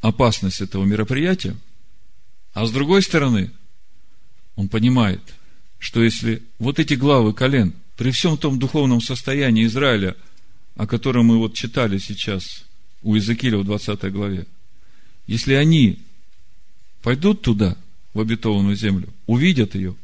[0.00, 1.56] опасность этого мероприятия,
[2.52, 3.50] а с другой стороны,
[4.54, 5.20] он понимает,
[5.78, 10.16] что если вот эти главы колен, при всем том духовном состоянии Израиля,
[10.74, 12.64] о котором мы вот читали сейчас
[13.02, 14.46] у Иезекииля в 20 главе,
[15.26, 15.98] если они
[17.02, 17.76] пойдут туда,
[18.16, 19.94] в обетованную землю, увидят ее,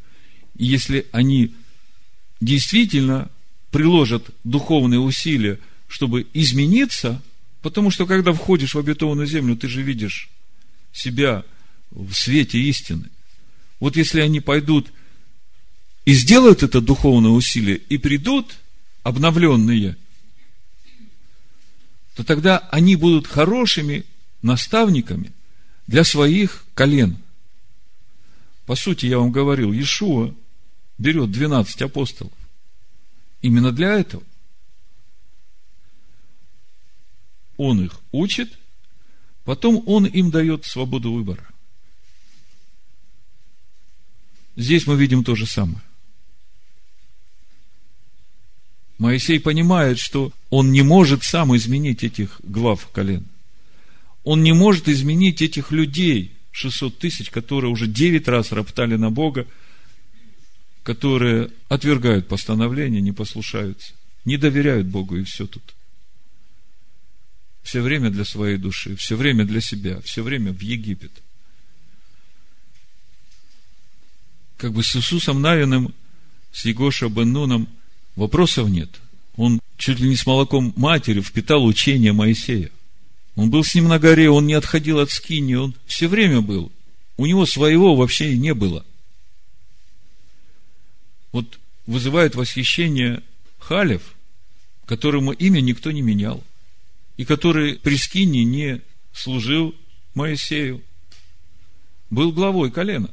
[0.57, 1.55] и если они
[2.41, 3.31] действительно
[3.71, 5.59] приложат духовные усилия,
[5.89, 7.23] чтобы измениться,
[7.63, 10.29] потому что когда входишь в обетованную землю, ты же видишь
[10.93, 11.43] себя
[11.91, 13.09] в свете истины.
[13.81, 14.93] Вот если они пойдут
[16.05, 18.57] и сделают это духовное усилие, и придут
[19.03, 19.97] обновленные,
[22.15, 24.05] то тогда они будут хорошими
[24.43, 25.33] наставниками
[25.87, 27.17] для своих колен.
[28.73, 30.35] По сути, я вам говорил, Иешуа
[30.97, 32.33] берет 12 апостолов.
[33.43, 34.23] Именно для этого.
[37.59, 38.51] Он их учит,
[39.45, 41.47] потом он им дает свободу выбора.
[44.57, 45.83] Здесь мы видим то же самое.
[48.97, 53.27] Моисей понимает, что он не может сам изменить этих глав колен.
[54.25, 59.47] Он не может изменить этих людей, 600 тысяч, которые уже 9 раз роптали на Бога,
[60.83, 63.95] которые отвергают постановления, не послушаются,
[64.25, 65.75] не доверяют Богу, и все тут.
[67.63, 71.13] Все время для своей души, все время для себя, все время в Египет.
[74.59, 75.95] Как бы с Иисусом Навиным,
[76.53, 77.69] с Егоша Бен
[78.17, 78.91] вопросов нет.
[79.37, 82.71] Он чуть ли не с молоком матери впитал учение Моисея.
[83.35, 86.71] Он был с ним на горе, он не отходил от скини, он все время был.
[87.17, 88.85] У него своего вообще и не было–
[91.33, 93.23] вот вызывает восхищение
[93.59, 94.15] Халев,
[94.87, 96.45] которому имя никто не менял,
[97.17, 99.75] и который при скине не служил
[100.15, 100.83] Моисею,
[102.11, 103.11] был главой колена,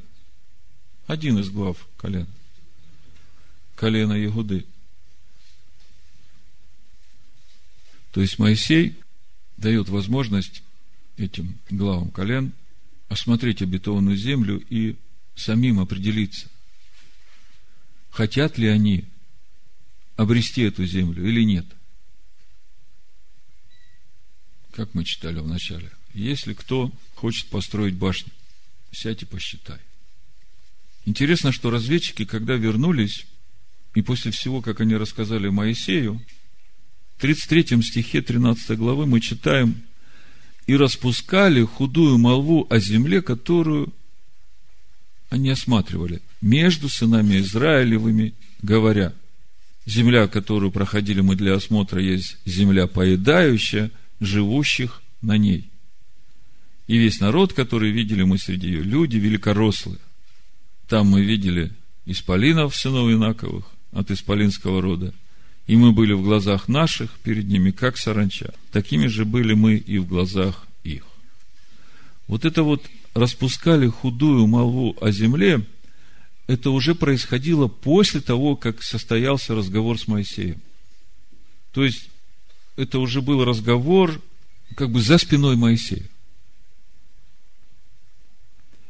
[1.06, 2.28] один из глав колена,
[3.74, 4.66] колена Ягуды.
[8.12, 8.96] То есть Моисей
[9.60, 10.62] дает возможность
[11.16, 12.52] этим главам колен
[13.08, 14.96] осмотреть обетованную землю и
[15.36, 16.48] самим определиться–
[18.10, 19.04] хотят ли они
[20.16, 21.64] обрести эту землю или нет.
[24.72, 25.90] Как мы читали в начале.
[26.12, 28.32] Если кто хочет построить башню,
[28.92, 29.78] сядь и посчитай.
[31.06, 33.26] Интересно, что разведчики, когда вернулись,
[33.94, 36.20] и после всего, как они рассказали Моисею,
[37.20, 39.82] 33 стихе 13 главы мы читаем,
[40.66, 43.92] и распускали худую молву о земле, которую
[45.28, 49.12] они осматривали между сынами Израилевыми, говоря,
[49.84, 53.90] земля, которую проходили мы для осмотра, есть земля поедающая
[54.20, 55.70] живущих на ней.
[56.86, 59.98] И весь народ, который видели мы среди ее, люди великорослые.
[60.88, 61.72] Там мы видели
[62.06, 65.14] исполинов, сынов Инаковых, от исполинского рода.
[65.66, 68.54] И мы были в глазах наших перед ними, как саранча.
[68.72, 71.04] Такими же были мы и в глазах их.
[72.26, 72.84] Вот это вот
[73.14, 75.64] распускали худую молву о земле–
[76.50, 80.60] это уже происходило после того, как состоялся разговор с Моисеем.
[81.70, 82.10] То есть,
[82.74, 84.20] это уже был разговор
[84.74, 86.08] как бы за спиной Моисея.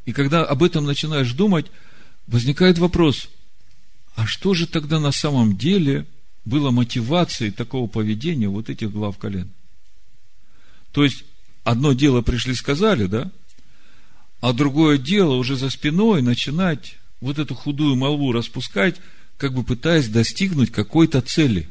[0.07, 1.66] И когда об этом начинаешь думать,
[2.27, 3.29] возникает вопрос,
[4.14, 6.07] а что же тогда на самом деле
[6.45, 9.51] было мотивацией такого поведения вот этих глав колен?
[10.93, 11.24] То есть,
[11.64, 13.30] одно дело пришли, сказали, да?
[14.41, 18.97] А другое дело уже за спиной начинать вот эту худую молву распускать,
[19.36, 21.68] как бы пытаясь достигнуть какой-то цели.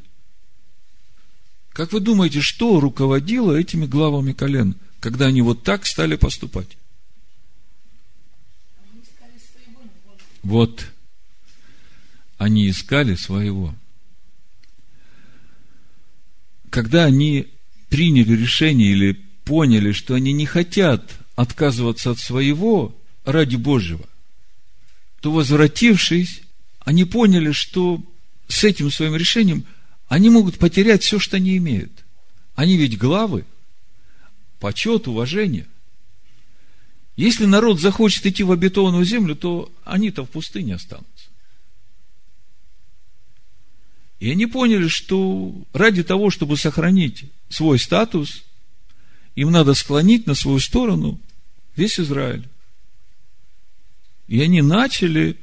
[1.71, 6.77] Как вы думаете, что руководило этими главами колен, когда они вот так стали поступать?
[10.43, 10.85] Вот.
[12.37, 13.75] Они искали своего.
[16.69, 17.47] Когда они
[17.89, 19.13] приняли решение или
[19.43, 22.95] поняли, что они не хотят отказываться от своего
[23.25, 24.07] ради Божьего,
[25.21, 26.41] то возвратившись,
[26.79, 28.03] они поняли, что
[28.47, 29.65] с этим своим решением
[30.07, 31.91] они могут потерять все, что они имеют.
[32.55, 33.45] Они ведь главы,
[34.59, 35.67] почет, уважение.
[37.15, 41.18] Если народ захочет идти в обетованную землю, то они-то в пустыне останутся.
[44.19, 48.43] И они поняли, что ради того, чтобы сохранить свой статус,
[49.35, 51.19] им надо склонить на свою сторону
[51.75, 52.47] весь Израиль.
[54.27, 55.37] И они начали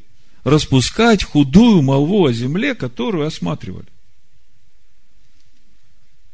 [0.44, 3.88] распускать худую молву о земле, которую осматривали.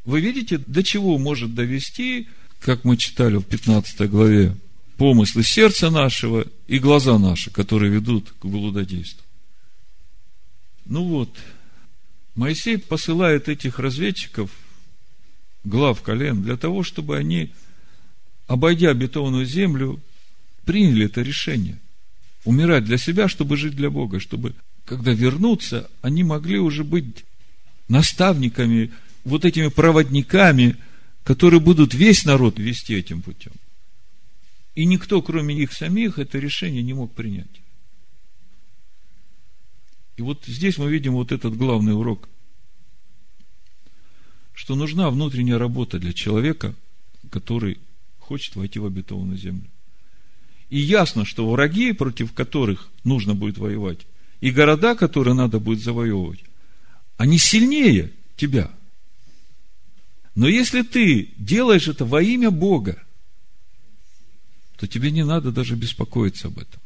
[0.04, 2.28] Вы видите, до чего может довести,
[2.60, 4.56] как мы читали в 15 главе,
[4.96, 9.22] помыслы сердца нашего и глаза наши, которые ведут к блудодейству.
[10.84, 11.36] Ну вот,
[12.34, 14.50] Моисей посылает этих разведчиков,
[15.64, 17.50] глав колен, для того, чтобы они,
[18.46, 20.00] обойдя обетованную землю,
[20.64, 21.78] приняли это решение.
[22.44, 24.54] Умирать для себя, чтобы жить для Бога, чтобы,
[24.84, 27.24] когда вернутся, они могли уже быть
[27.88, 28.90] наставниками,
[29.24, 30.76] вот этими проводниками,
[31.24, 33.52] которые будут весь народ вести этим путем.
[34.74, 37.61] И никто, кроме них самих, это решение не мог принять.
[40.16, 42.28] И вот здесь мы видим вот этот главный урок,
[44.52, 46.74] что нужна внутренняя работа для человека,
[47.30, 47.78] который
[48.18, 49.68] хочет войти в обетованную землю.
[50.68, 54.06] И ясно, что враги, против которых нужно будет воевать,
[54.40, 56.40] и города, которые надо будет завоевывать,
[57.16, 58.70] они сильнее тебя.
[60.34, 63.02] Но если ты делаешь это во имя Бога,
[64.76, 66.81] то тебе не надо даже беспокоиться об этом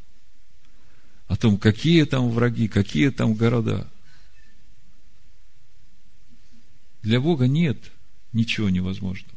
[1.28, 3.86] о том, какие там враги, какие там города.
[7.02, 7.78] Для Бога нет
[8.32, 9.34] ничего невозможного.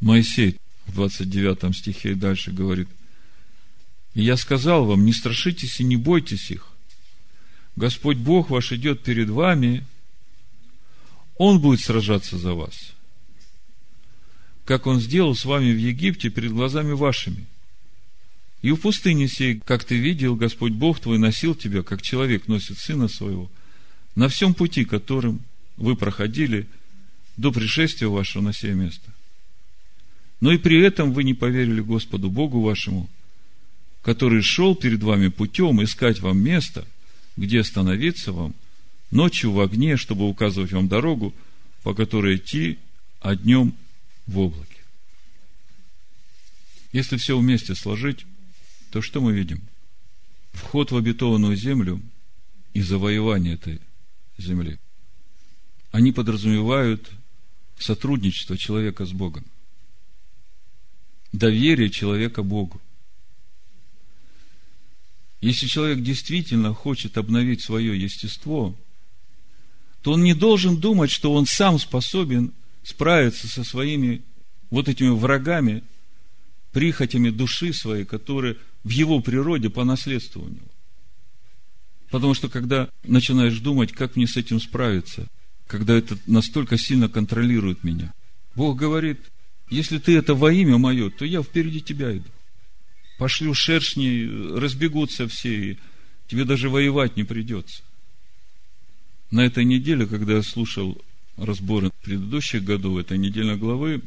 [0.00, 0.56] Моисей
[0.86, 2.88] в 29 стихе и дальше говорит,
[4.14, 6.66] «И я сказал вам, не страшитесь и не бойтесь их.
[7.76, 9.86] Господь Бог ваш идет перед вами,
[11.36, 12.76] Он будет сражаться за вас,
[14.64, 17.46] как Он сделал с вами в Египте перед глазами вашими–
[18.62, 22.78] и в пустыне сей, как ты видел, Господь Бог твой носил тебя, как человек носит
[22.78, 23.50] сына своего,
[24.14, 25.40] на всем пути, которым
[25.76, 26.66] вы проходили
[27.36, 29.10] до пришествия вашего на сие место.
[30.40, 33.08] Но и при этом вы не поверили Господу Богу вашему,
[34.02, 36.86] который шел перед вами путем искать вам место,
[37.36, 38.54] где остановиться вам,
[39.10, 41.34] ночью в огне, чтобы указывать вам дорогу,
[41.82, 42.78] по которой идти,
[43.20, 43.74] а днем
[44.26, 44.66] в облаке.
[46.92, 48.26] Если все вместе сложить,
[48.90, 49.62] то что мы видим?
[50.52, 52.00] Вход в обетованную землю
[52.74, 53.80] и завоевание этой
[54.36, 54.78] земли.
[55.92, 57.10] Они подразумевают
[57.78, 59.44] сотрудничество человека с Богом.
[61.32, 62.80] Доверие человека Богу.
[65.40, 68.76] Если человек действительно хочет обновить свое естество,
[70.02, 74.22] то он не должен думать, что он сам способен справиться со своими
[74.70, 75.82] вот этими врагами,
[76.72, 80.66] прихотями души своей, которые в его природе по наследству у него.
[82.10, 85.28] Потому что когда начинаешь думать, как мне с этим справиться,
[85.66, 88.12] когда это настолько сильно контролирует меня,
[88.56, 89.20] Бог говорит,
[89.68, 92.28] если ты это во имя мое, то я впереди тебя иду.
[93.18, 95.78] Пошлю шершни, разбегутся все, и
[96.26, 97.82] тебе даже воевать не придется.
[99.30, 101.00] На этой неделе, когда я слушал
[101.36, 104.02] разборы предыдущих годов этой недельной главы,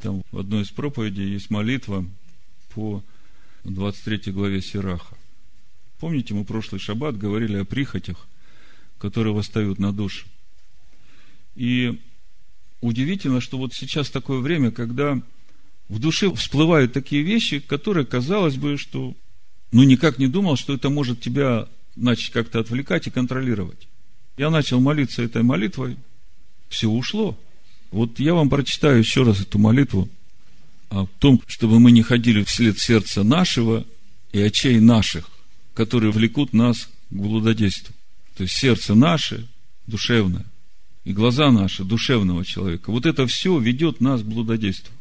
[0.00, 2.04] там в одной из проповедей есть молитва
[2.74, 3.02] по
[3.70, 5.16] 23 главе Сираха.
[5.98, 8.26] Помните, мы прошлый шаббат говорили о прихотях,
[8.98, 10.26] которые восстают на душу.
[11.54, 12.00] И
[12.80, 15.20] удивительно, что вот сейчас такое время, когда
[15.88, 19.14] в душе всплывают такие вещи, которые, казалось бы, что
[19.72, 23.88] ну никак не думал, что это может тебя начать как-то отвлекать и контролировать.
[24.36, 25.96] Я начал молиться этой молитвой,
[26.68, 27.38] все ушло.
[27.90, 30.08] Вот я вам прочитаю еще раз эту молитву
[30.90, 33.84] о том, чтобы мы не ходили вслед сердца нашего
[34.32, 35.28] и очей наших,
[35.74, 37.94] которые влекут нас к блудодейству.
[38.36, 39.46] То есть сердце наше,
[39.86, 40.46] душевное,
[41.04, 42.90] и глаза наши, душевного человека.
[42.90, 44.92] Вот это все ведет нас к блудодейству.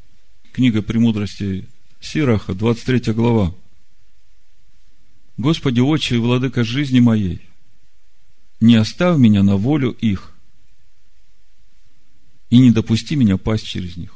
[0.54, 1.68] Книга «Премудрости
[2.00, 3.54] Сираха», 23 глава.
[5.38, 7.42] Господи, Отче и Владыка жизни моей,
[8.62, 10.32] не оставь меня на волю их,
[12.50, 14.15] и не допусти меня пасть через них.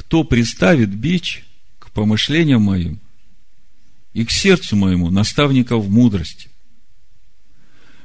[0.00, 1.44] Кто приставит бич
[1.78, 2.98] к помышлениям моим
[4.14, 6.48] и к сердцу моему наставников мудрости,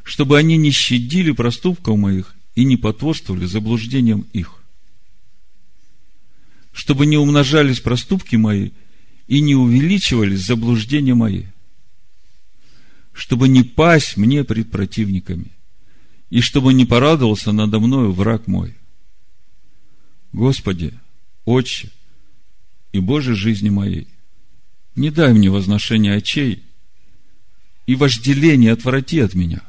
[0.03, 4.61] чтобы они не щадили проступков моих и не потворствовали заблуждениям их,
[6.73, 8.71] чтобы не умножались проступки мои–
[9.27, 11.45] и не увеличивались заблуждения мои,
[13.11, 15.51] чтобы не пасть мне пред противниками,
[16.29, 18.75] и чтобы не порадовался надо мною враг мой.
[20.31, 20.93] Господи,
[21.45, 21.91] Отче
[22.91, 24.07] и Боже жизни моей,
[24.95, 26.63] не дай мне возношения очей
[27.85, 29.61] и вожделение отврати от меня.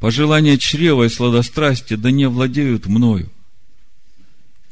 [0.00, 3.30] Пожелания чрева и сладострастия да не владеют мною,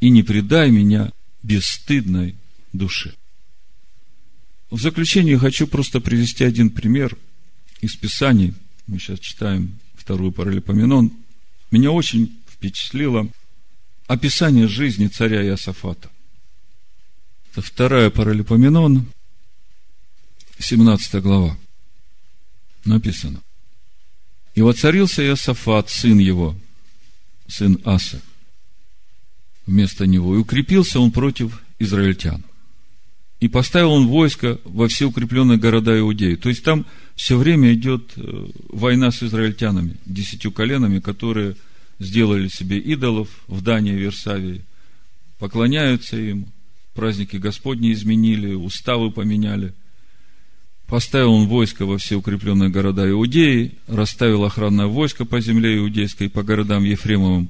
[0.01, 2.35] и не предай меня бесстыдной
[2.73, 3.15] душе.
[4.71, 7.17] В заключение хочу просто привести один пример
[7.81, 8.55] из Писаний.
[8.87, 11.13] Мы сейчас читаем вторую паралипоменон.
[11.71, 13.29] Меня очень впечатлило
[14.13, 16.11] описание жизни царя Иосафата.
[17.51, 19.07] Это вторая паралипоменон,
[20.59, 21.57] 17 глава.
[22.85, 23.41] Написано.
[24.55, 26.55] И воцарился Иосафат, сын его,
[27.49, 28.21] сын Аса,
[29.67, 32.45] вместо него, и укрепился он против израильтян
[33.41, 36.37] и поставил он войско во все укрепленные города Иудеи.
[36.37, 36.87] То есть там
[37.17, 41.57] все время идет э, война с израильтянами, десятью коленами, которые
[42.05, 44.63] сделали себе идолов в Дании, Версавии,
[45.39, 46.47] поклоняются им,
[46.95, 49.75] праздники Господни изменили, уставы поменяли.
[50.87, 56.43] Поставил он войско во все укрепленные города Иудеи, расставил охранное войско по земле иудейской, по
[56.43, 57.49] городам Ефремовым,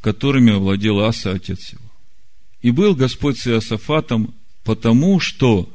[0.00, 1.82] которыми овладел Аса, отец его.
[2.62, 4.34] И был Господь с Иосафатом
[4.66, 5.72] Потому что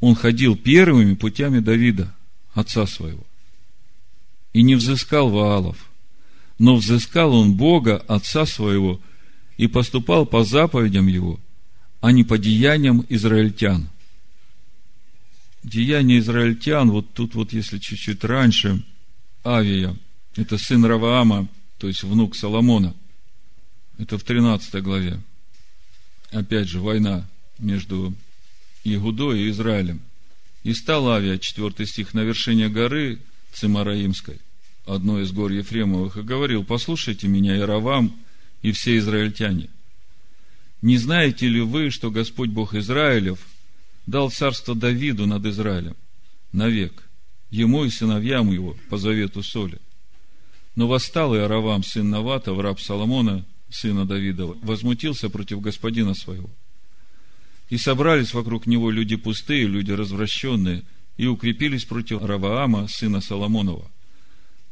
[0.00, 2.14] он ходил первыми путями Давида,
[2.54, 3.26] отца своего,
[4.54, 5.76] и не взыскал Ваалов,
[6.58, 9.00] но взыскал он Бога, отца своего,
[9.56, 11.40] и поступал по заповедям его,
[12.00, 13.88] а не по деяниям израильтян.
[15.62, 18.84] Деяния израильтян, вот тут вот, если чуть-чуть раньше,
[19.44, 19.96] Авия,
[20.36, 21.48] это сын Раваама,
[21.78, 22.94] то есть внук Соломона,
[23.98, 25.20] это в 13 главе
[26.30, 27.26] опять же, война
[27.58, 28.14] между
[28.84, 30.00] Игудой и Израилем.
[30.62, 33.20] И стал Авиа, 4 стих, на вершине горы
[33.52, 34.40] Цимараимской,
[34.86, 38.14] одной из гор Ефремовых, и говорил, послушайте меня, Иравам
[38.62, 39.68] и все израильтяне.
[40.82, 43.40] Не знаете ли вы, что Господь Бог Израилев
[44.06, 45.96] дал царство Давиду над Израилем
[46.52, 47.02] навек,
[47.50, 49.78] ему и сыновьям его по завету соли?
[50.76, 56.50] Но восстал Иоравам, сын Навата, раб Соломона, сына Давидова, возмутился против господина своего.
[57.68, 60.84] И собрались вокруг него люди пустые, люди развращенные,
[61.16, 63.90] и укрепились против Раваама, сына Соломонова.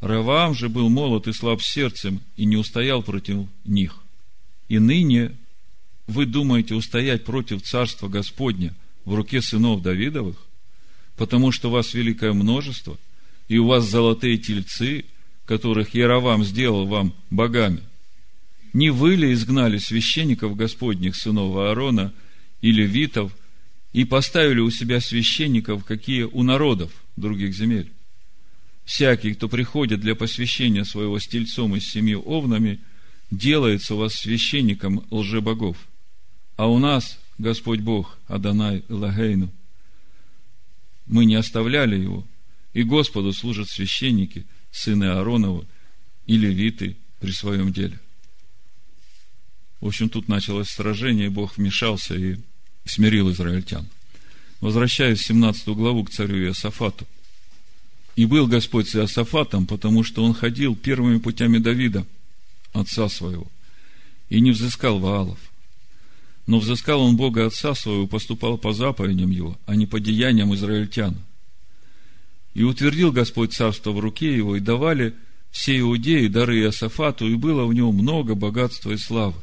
[0.06, 3.96] Раваам же был молод и слаб сердцем, и не устоял против них.
[4.68, 5.32] И ныне
[6.06, 8.74] вы думаете устоять против царства Господня
[9.04, 10.36] в руке сынов Давидовых,
[11.16, 12.98] потому что у вас великое множество,
[13.48, 15.04] и у вас золотые тельцы,
[15.46, 17.80] которых Яровам сделал вам богами–
[18.74, 22.12] не вы ли изгнали священников Господних, сынов Аарона
[22.60, 23.32] и левитов,
[23.92, 27.92] и поставили у себя священников, какие у народов других земель?
[28.84, 32.80] Всякий, кто приходит для посвящения своего стельцом из семи овнами,
[33.30, 35.76] делается у вас священником лжебогов.
[36.56, 39.50] А у нас Господь Бог, Адонай Лагейну.
[41.06, 42.26] Мы не оставляли его,
[42.72, 45.64] и Господу служат священники, сыны Ааронова
[46.26, 47.98] и левиты при своем деле.
[49.80, 52.38] В общем, тут началось сражение, и Бог вмешался и
[52.84, 53.86] смирил израильтян.
[54.60, 57.06] Возвращаясь в 17 главу к царю Иосафату.
[58.16, 62.06] И был Господь с Иосафатом, потому что он ходил первыми путями Давида,
[62.72, 63.46] отца своего,
[64.28, 65.38] и не взыскал Ваалов.
[66.46, 71.16] Но взыскал он Бога отца своего, поступал по заповедям его, а не по деяниям израильтян.
[72.54, 75.14] И утвердил Господь царство в руке его, и давали
[75.50, 79.40] все иудеи дары Иосафату, и было в нем много богатства и славы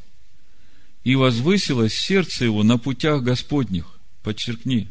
[1.03, 3.85] и возвысилось сердце его на путях Господних.
[4.23, 4.87] Подчеркни,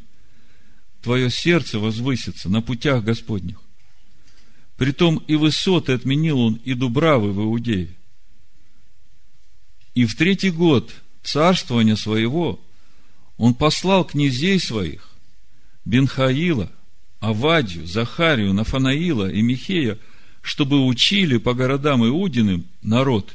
[1.02, 3.58] твое сердце возвысится на путях Господних.
[4.80, 7.90] Притом и высоты отменил он, и дубравы в Иудее.
[9.94, 10.90] И в третий год
[11.22, 12.58] царствования своего
[13.36, 15.06] он послал князей своих,
[15.84, 16.72] Бенхаила,
[17.18, 19.98] Авадию, Захарию, Нафанаила и Михея,
[20.40, 23.34] чтобы учили по городам Иудиным народ.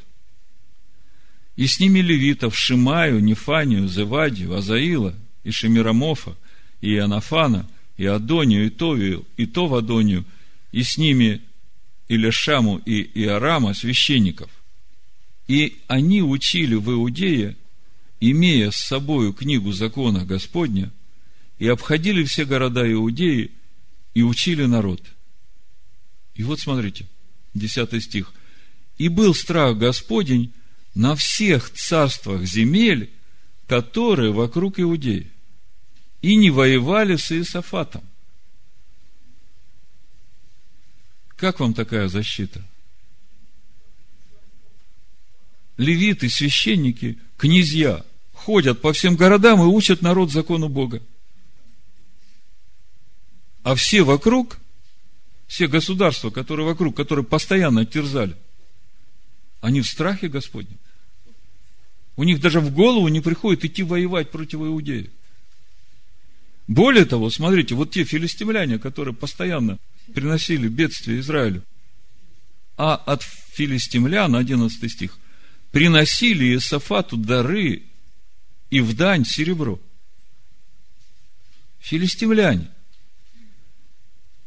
[1.56, 6.36] И с ними левитов Шимаю, Нефанию, Зевадию, Азаила и Шемирамофа,
[6.82, 10.26] и Анафана, и Адонию, и Товию, и Товадонию,
[10.76, 11.42] и с ними
[12.10, 14.52] Илешаму и Иорама, священников.
[15.48, 17.56] И они учили в Иудее,
[18.20, 20.92] имея с собою книгу закона Господня,
[21.60, 23.52] и обходили все города Иудеи,
[24.14, 25.02] и учили народ.
[26.36, 27.06] И вот смотрите,
[27.54, 28.34] 10 стих.
[28.98, 30.52] И был страх Господень
[30.94, 33.12] на всех царствах земель,
[33.66, 35.32] которые вокруг Иудеи,
[36.22, 38.04] и не воевали с Иисафатом.
[41.36, 42.62] Как вам такая защита?
[45.78, 51.02] Левиты, священники, князья ходят по всем городам и учат народ закону Бога.
[53.64, 54.58] А все вокруг,
[55.48, 58.38] все государства, которые вокруг, которые постоянно терзали,
[59.60, 60.78] они в страхе Господнем.
[62.16, 65.10] У них даже в голову не приходит идти воевать против иудеев.
[66.68, 69.78] Более того, смотрите, вот те филистимляне, которые постоянно
[70.14, 71.64] приносили бедствие Израилю.
[72.78, 75.18] А от филистимлян, 11 стих,
[75.72, 77.84] приносили Иосафату дары
[78.70, 79.80] и в дань серебро.
[81.80, 82.70] Филистимляне.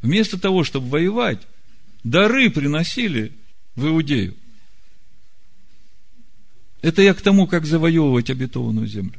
[0.03, 1.41] Вместо того, чтобы воевать,
[2.05, 3.33] дары приносили
[3.75, 4.37] в Иудею.
[6.83, 9.19] Это я к тому, как завоевывать обетованную землю.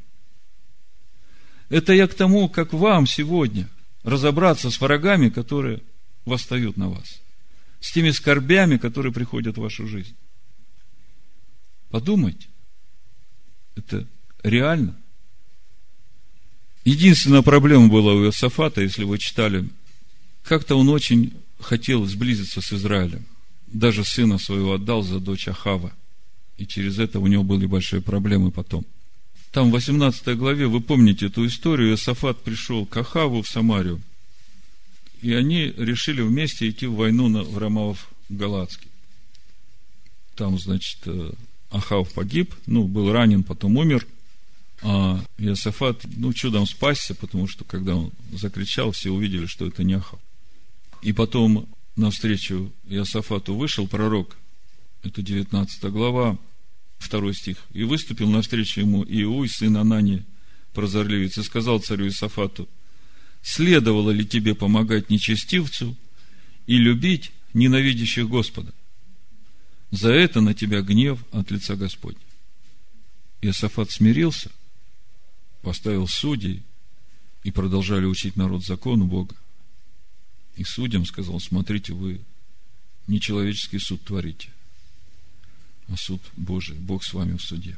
[1.70, 3.70] Это я к тому, как вам сегодня
[4.04, 5.82] разобраться с врагами, которые
[6.30, 7.21] восстают на вас,
[7.82, 10.15] с теми скорбями, которые приходят в вашу жизнь.
[11.89, 12.47] Подумайте,
[13.75, 14.07] это
[14.43, 14.95] реально.
[16.86, 19.67] Единственная проблема была у Иосафата, если вы читали,
[20.43, 23.25] как-то он очень хотел сблизиться с Израилем.
[23.67, 25.91] Даже сына своего отдал за дочь Ахава.
[26.57, 28.86] И через это у него были большие проблемы потом.
[29.51, 34.01] Там в 18 главе, вы помните эту историю, Иосафат пришел к Ахаву в Самарию,
[35.22, 38.89] и они решили вместе идти в войну на, в Рамавов Галацкий.
[40.36, 41.32] Там, значит, э,
[41.70, 44.07] Ахав погиб, ну, был ранен, потом умер,
[44.82, 49.95] а Иосафат, ну, чудом спасся, потому что, когда он закричал, все увидели, что это не
[49.95, 50.20] Ахав.
[51.01, 54.38] И потом навстречу Иосафату вышел пророк,
[55.03, 56.38] это 19 глава,
[56.97, 60.26] второй стих, и выступил навстречу ему Иуй, сын Анани,
[60.74, 62.67] прозорливец, и сказал царю Иосафату,
[63.42, 65.96] следовало ли тебе помогать нечестивцу
[66.68, 68.74] и любить ненавидящих Господа?
[69.92, 72.20] За это на тебя гнев от лица Господня.
[73.42, 74.52] Иосафат смирился,
[75.62, 76.62] поставил судей
[77.44, 79.36] и продолжали учить народ закону Бога.
[80.58, 82.22] И судьям сказал, смотрите, вы
[83.08, 84.50] не человеческий суд творите,
[85.88, 87.78] а суд Божий, Бог с вами в суде.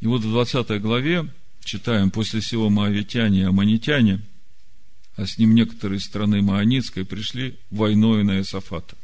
[0.00, 1.28] И вот в 20 главе
[1.64, 4.20] читаем, после всего моавитяне и аммонитяне–
[5.22, 8.96] а с ним некоторые страны Маанитской пришли войной на Иосафата.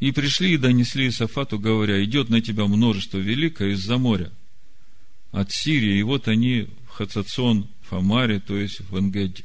[0.00, 4.32] И пришли и донесли Иосафату, говоря, идет на тебя множество великое из-за моря,
[5.30, 9.44] от Сирии, и вот они в Хацацон, Фамаре, то есть в Энгеде.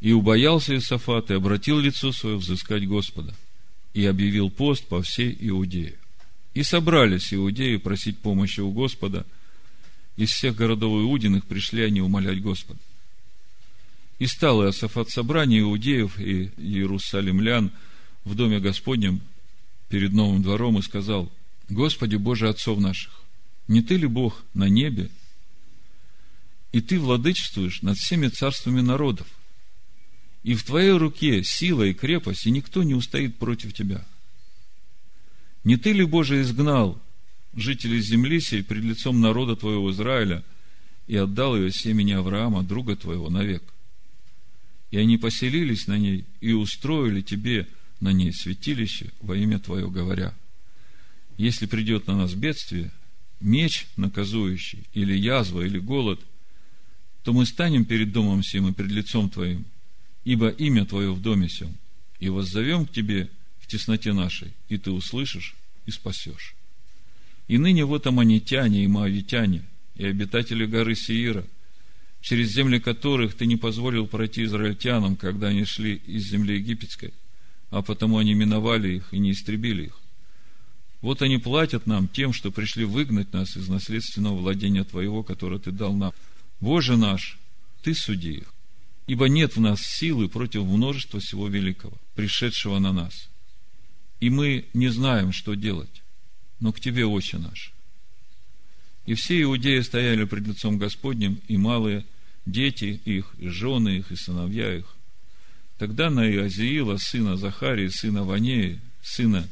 [0.00, 3.34] И убоялся Иосафат, и обратил лицо свое взыскать Господа,
[3.92, 5.96] и объявил пост по всей Иудее.
[6.54, 9.26] И собрались иудеи просить помощи у Господа–
[10.16, 12.80] из всех городов Иудиных пришли они умолять Господа.
[14.18, 17.70] И стал Иосафат собрание иудеев и иерусалимлян
[18.24, 19.20] в доме Господнем
[19.88, 21.30] перед новым двором и сказал,
[21.68, 23.12] Господи Боже отцов наших,
[23.68, 25.10] не Ты ли Бог на небе,
[26.72, 29.26] и Ты владычествуешь над всеми царствами народов,
[30.42, 34.06] и в Твоей руке сила и крепость, и никто не устоит против Тебя.
[35.64, 37.02] Не Ты ли, Боже, изгнал
[37.56, 40.44] жителей земли сей пред лицом народа твоего Израиля
[41.06, 43.62] и отдал ее семени Авраама, друга твоего, навек.
[44.90, 47.66] И они поселились на ней и устроили тебе
[48.00, 50.34] на ней святилище во имя Твое, говоря,
[51.38, 52.90] если придет на нас бедствие,
[53.40, 56.20] меч наказующий, или язва, или голод,
[57.24, 59.64] то мы станем перед домом сим и пред лицом Твоим,
[60.24, 61.74] ибо имя Твое в доме сем,
[62.20, 63.28] и воззовем к Тебе
[63.60, 66.55] в тесноте нашей, и Ты услышишь и спасешь.
[67.48, 69.62] И ныне вот аманитяне и моавитяне,
[69.94, 71.44] и обитатели горы Сиира,
[72.20, 77.12] через земли которых ты не позволил пройти израильтянам, когда они шли из земли египетской,
[77.70, 80.00] а потому они миновали их и не истребили их.
[81.02, 85.70] Вот они платят нам тем, что пришли выгнать нас из наследственного владения Твоего, которое Ты
[85.70, 86.12] дал нам.
[86.60, 87.38] Боже наш,
[87.82, 88.52] Ты суди их.
[89.06, 93.28] Ибо нет в нас силы против множества всего великого, пришедшего на нас.
[94.18, 96.02] И мы не знаем, что делать,
[96.60, 97.72] но к Тебе, Отче наш.
[99.06, 102.04] И все иудеи стояли пред лицом Господним, и малые,
[102.44, 104.86] дети их, и жены их, и сыновья их.
[105.78, 109.48] Тогда на Иозиила, сына Захарии, сына Ванеи, сына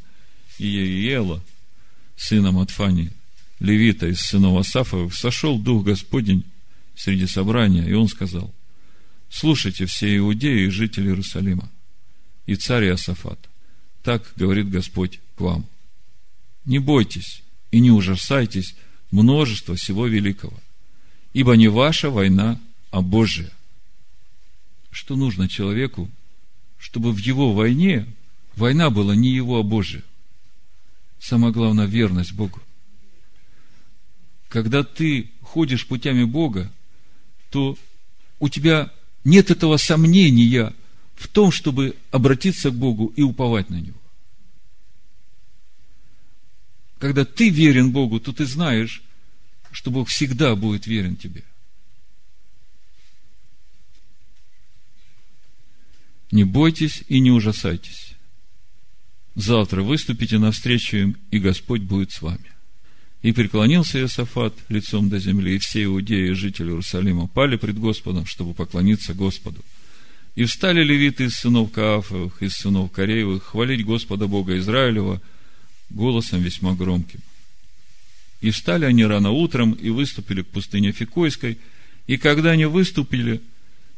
[0.59, 1.43] Иеиела,
[2.17, 3.11] сына Матфани,
[3.61, 6.45] левита из сынов Асафовых, сошел Дух Господень
[6.97, 8.53] среди собрания, и он сказал,
[9.29, 11.71] слушайте все иудеи и жители Иерусалима,
[12.47, 13.39] и царь Иосафат,
[14.03, 15.67] так говорит Господь к вам.
[16.65, 18.75] Не бойтесь и не ужасайтесь
[19.11, 20.59] множества всего великого,
[21.33, 22.61] ибо не ваша война,
[22.91, 23.51] а Божия.
[24.91, 26.11] Что нужно человеку,
[26.79, 28.07] чтобы в его войне
[28.57, 30.03] война была не его, а Божия?
[31.19, 32.61] Самое главное, верность Богу.
[34.49, 36.71] Когда ты ходишь путями Бога,
[37.51, 37.77] то
[38.39, 38.93] у тебя
[39.25, 40.73] нет этого сомнения
[41.17, 43.99] в том, чтобы обратиться к Богу и уповать на Него.
[47.05, 49.03] Когда ты верен Богу, то ты знаешь,
[49.71, 51.43] что Бог всегда будет верен тебе.
[56.31, 58.15] Не бойтесь и не ужасайтесь.
[59.35, 62.51] Завтра выступите навстречу им, и Господь будет с вами.
[63.21, 68.25] И преклонился Иосафат лицом до земли, и все иудеи и жители Иерусалима пали пред Господом,
[68.25, 69.63] чтобы поклониться Господу.
[70.37, 75.21] И встали левиты из сынов Каафовых, из сынов Кореевых, хвалить Господа Бога Израилева
[75.91, 77.21] голосом весьма громким.
[78.41, 81.59] И встали они рано утром и выступили к пустыне Фикойской.
[82.07, 83.41] И когда они выступили,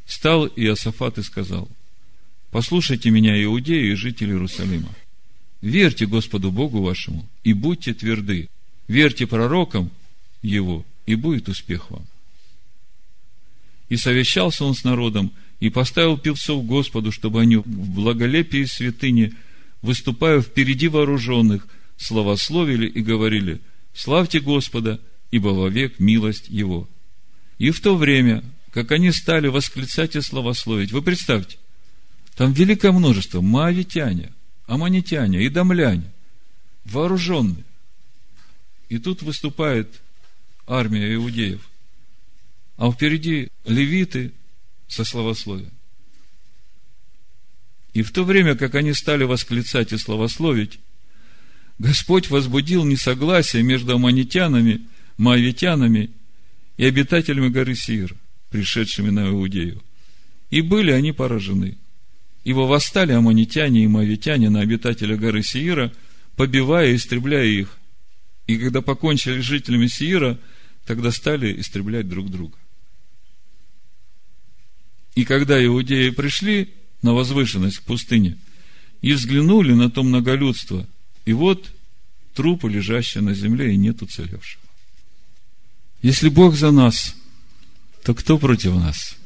[0.07, 1.69] стал Иосафат и сказал,
[2.51, 4.89] «Послушайте меня, иудеи и жители Иерусалима.
[5.63, 8.49] Верьте Господу Богу вашему и будьте тверды.
[8.87, 9.91] Верьте пророкам
[10.43, 12.07] Его, и будет успех вам».
[13.89, 19.35] И совещался он с народом, и поставил певцов Господу, чтобы они в благолепии святыни,
[19.83, 21.67] выступая впереди вооруженных,
[21.97, 23.61] славословили и говорили–
[23.97, 25.01] Славьте Господа,
[25.31, 26.87] ибо вовек милость Его.
[27.57, 31.57] И в то время, как они стали восклицать и славословить, вы представьте,
[32.37, 34.35] там великое множество маавитяне,
[34.67, 36.13] аманитяне и домляне,
[36.85, 37.65] вооруженные.
[38.91, 40.03] И тут выступает
[40.67, 41.67] армия иудеев,
[42.77, 44.33] а впереди левиты
[44.89, 45.73] со славословием.
[47.97, 50.81] И в то время, как они стали восклицать и славословить,
[51.79, 54.83] Господь возбудил несогласие между аманитянами,
[55.17, 56.11] маавитянами
[56.77, 58.15] и обитателями горы Сир,
[58.51, 59.83] пришедшими на Иудею.
[60.51, 61.79] И были они поражены.
[62.45, 65.91] Ибо восстали аманитяне и маавитяне на обитателя горы Сиира,
[66.37, 67.79] побивая и истребляя их.
[68.47, 70.39] И когда покончили с жителями Сиира,
[70.85, 72.59] тогда стали истреблять друг друга.
[75.15, 78.37] И когда иудеи пришли на возвышенность к пустыне
[79.03, 80.87] и взглянули на то многолюдство–
[81.27, 81.71] и вот
[82.35, 84.63] трупы, лежащие на земле, и нет уцелевшего.
[86.01, 87.15] Если Бог за нас,
[88.05, 89.17] то кто против нас?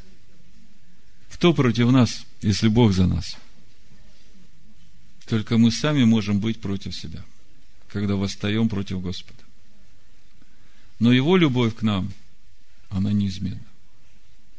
[1.31, 3.37] Кто против нас, если Бог за нас?
[5.27, 7.23] Только мы сами можем быть против себя,
[7.89, 9.39] когда восстаем против Господа.
[10.99, 12.13] Но Его любовь к нам,
[12.89, 13.61] она неизменна.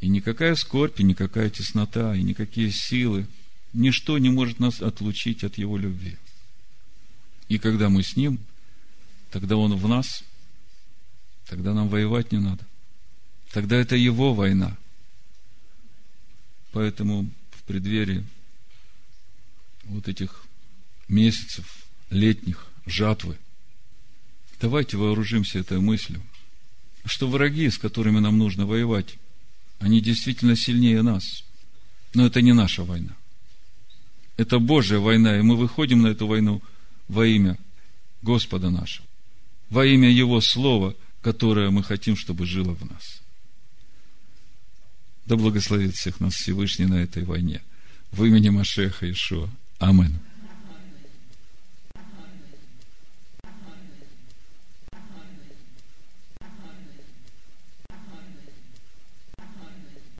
[0.01, 3.27] И никакая скорбь, и никакая теснота, и никакие силы,
[3.71, 6.17] ничто не может нас отлучить от Его любви.
[7.47, 8.39] И когда мы с Ним,
[9.29, 10.23] тогда Он в нас,
[11.47, 12.65] тогда нам воевать не надо.
[13.51, 14.75] Тогда это Его война.
[16.71, 18.25] Поэтому в преддверии
[19.83, 20.45] вот этих
[21.07, 23.37] месяцев летних жатвы,
[24.59, 26.23] давайте вооружимся этой мыслью,
[27.05, 29.17] что враги, с которыми нам нужно воевать,
[29.81, 31.43] они действительно сильнее нас.
[32.13, 33.15] Но это не наша война.
[34.37, 36.61] Это Божья война, и мы выходим на эту войну
[37.07, 37.57] во имя
[38.21, 39.07] Господа нашего,
[39.69, 43.21] во имя Его Слова, которое мы хотим, чтобы жило в нас.
[45.25, 47.61] Да благословит всех нас Всевышний на этой войне.
[48.11, 49.49] В имени Машеха Ишуа.
[49.79, 50.17] Аминь.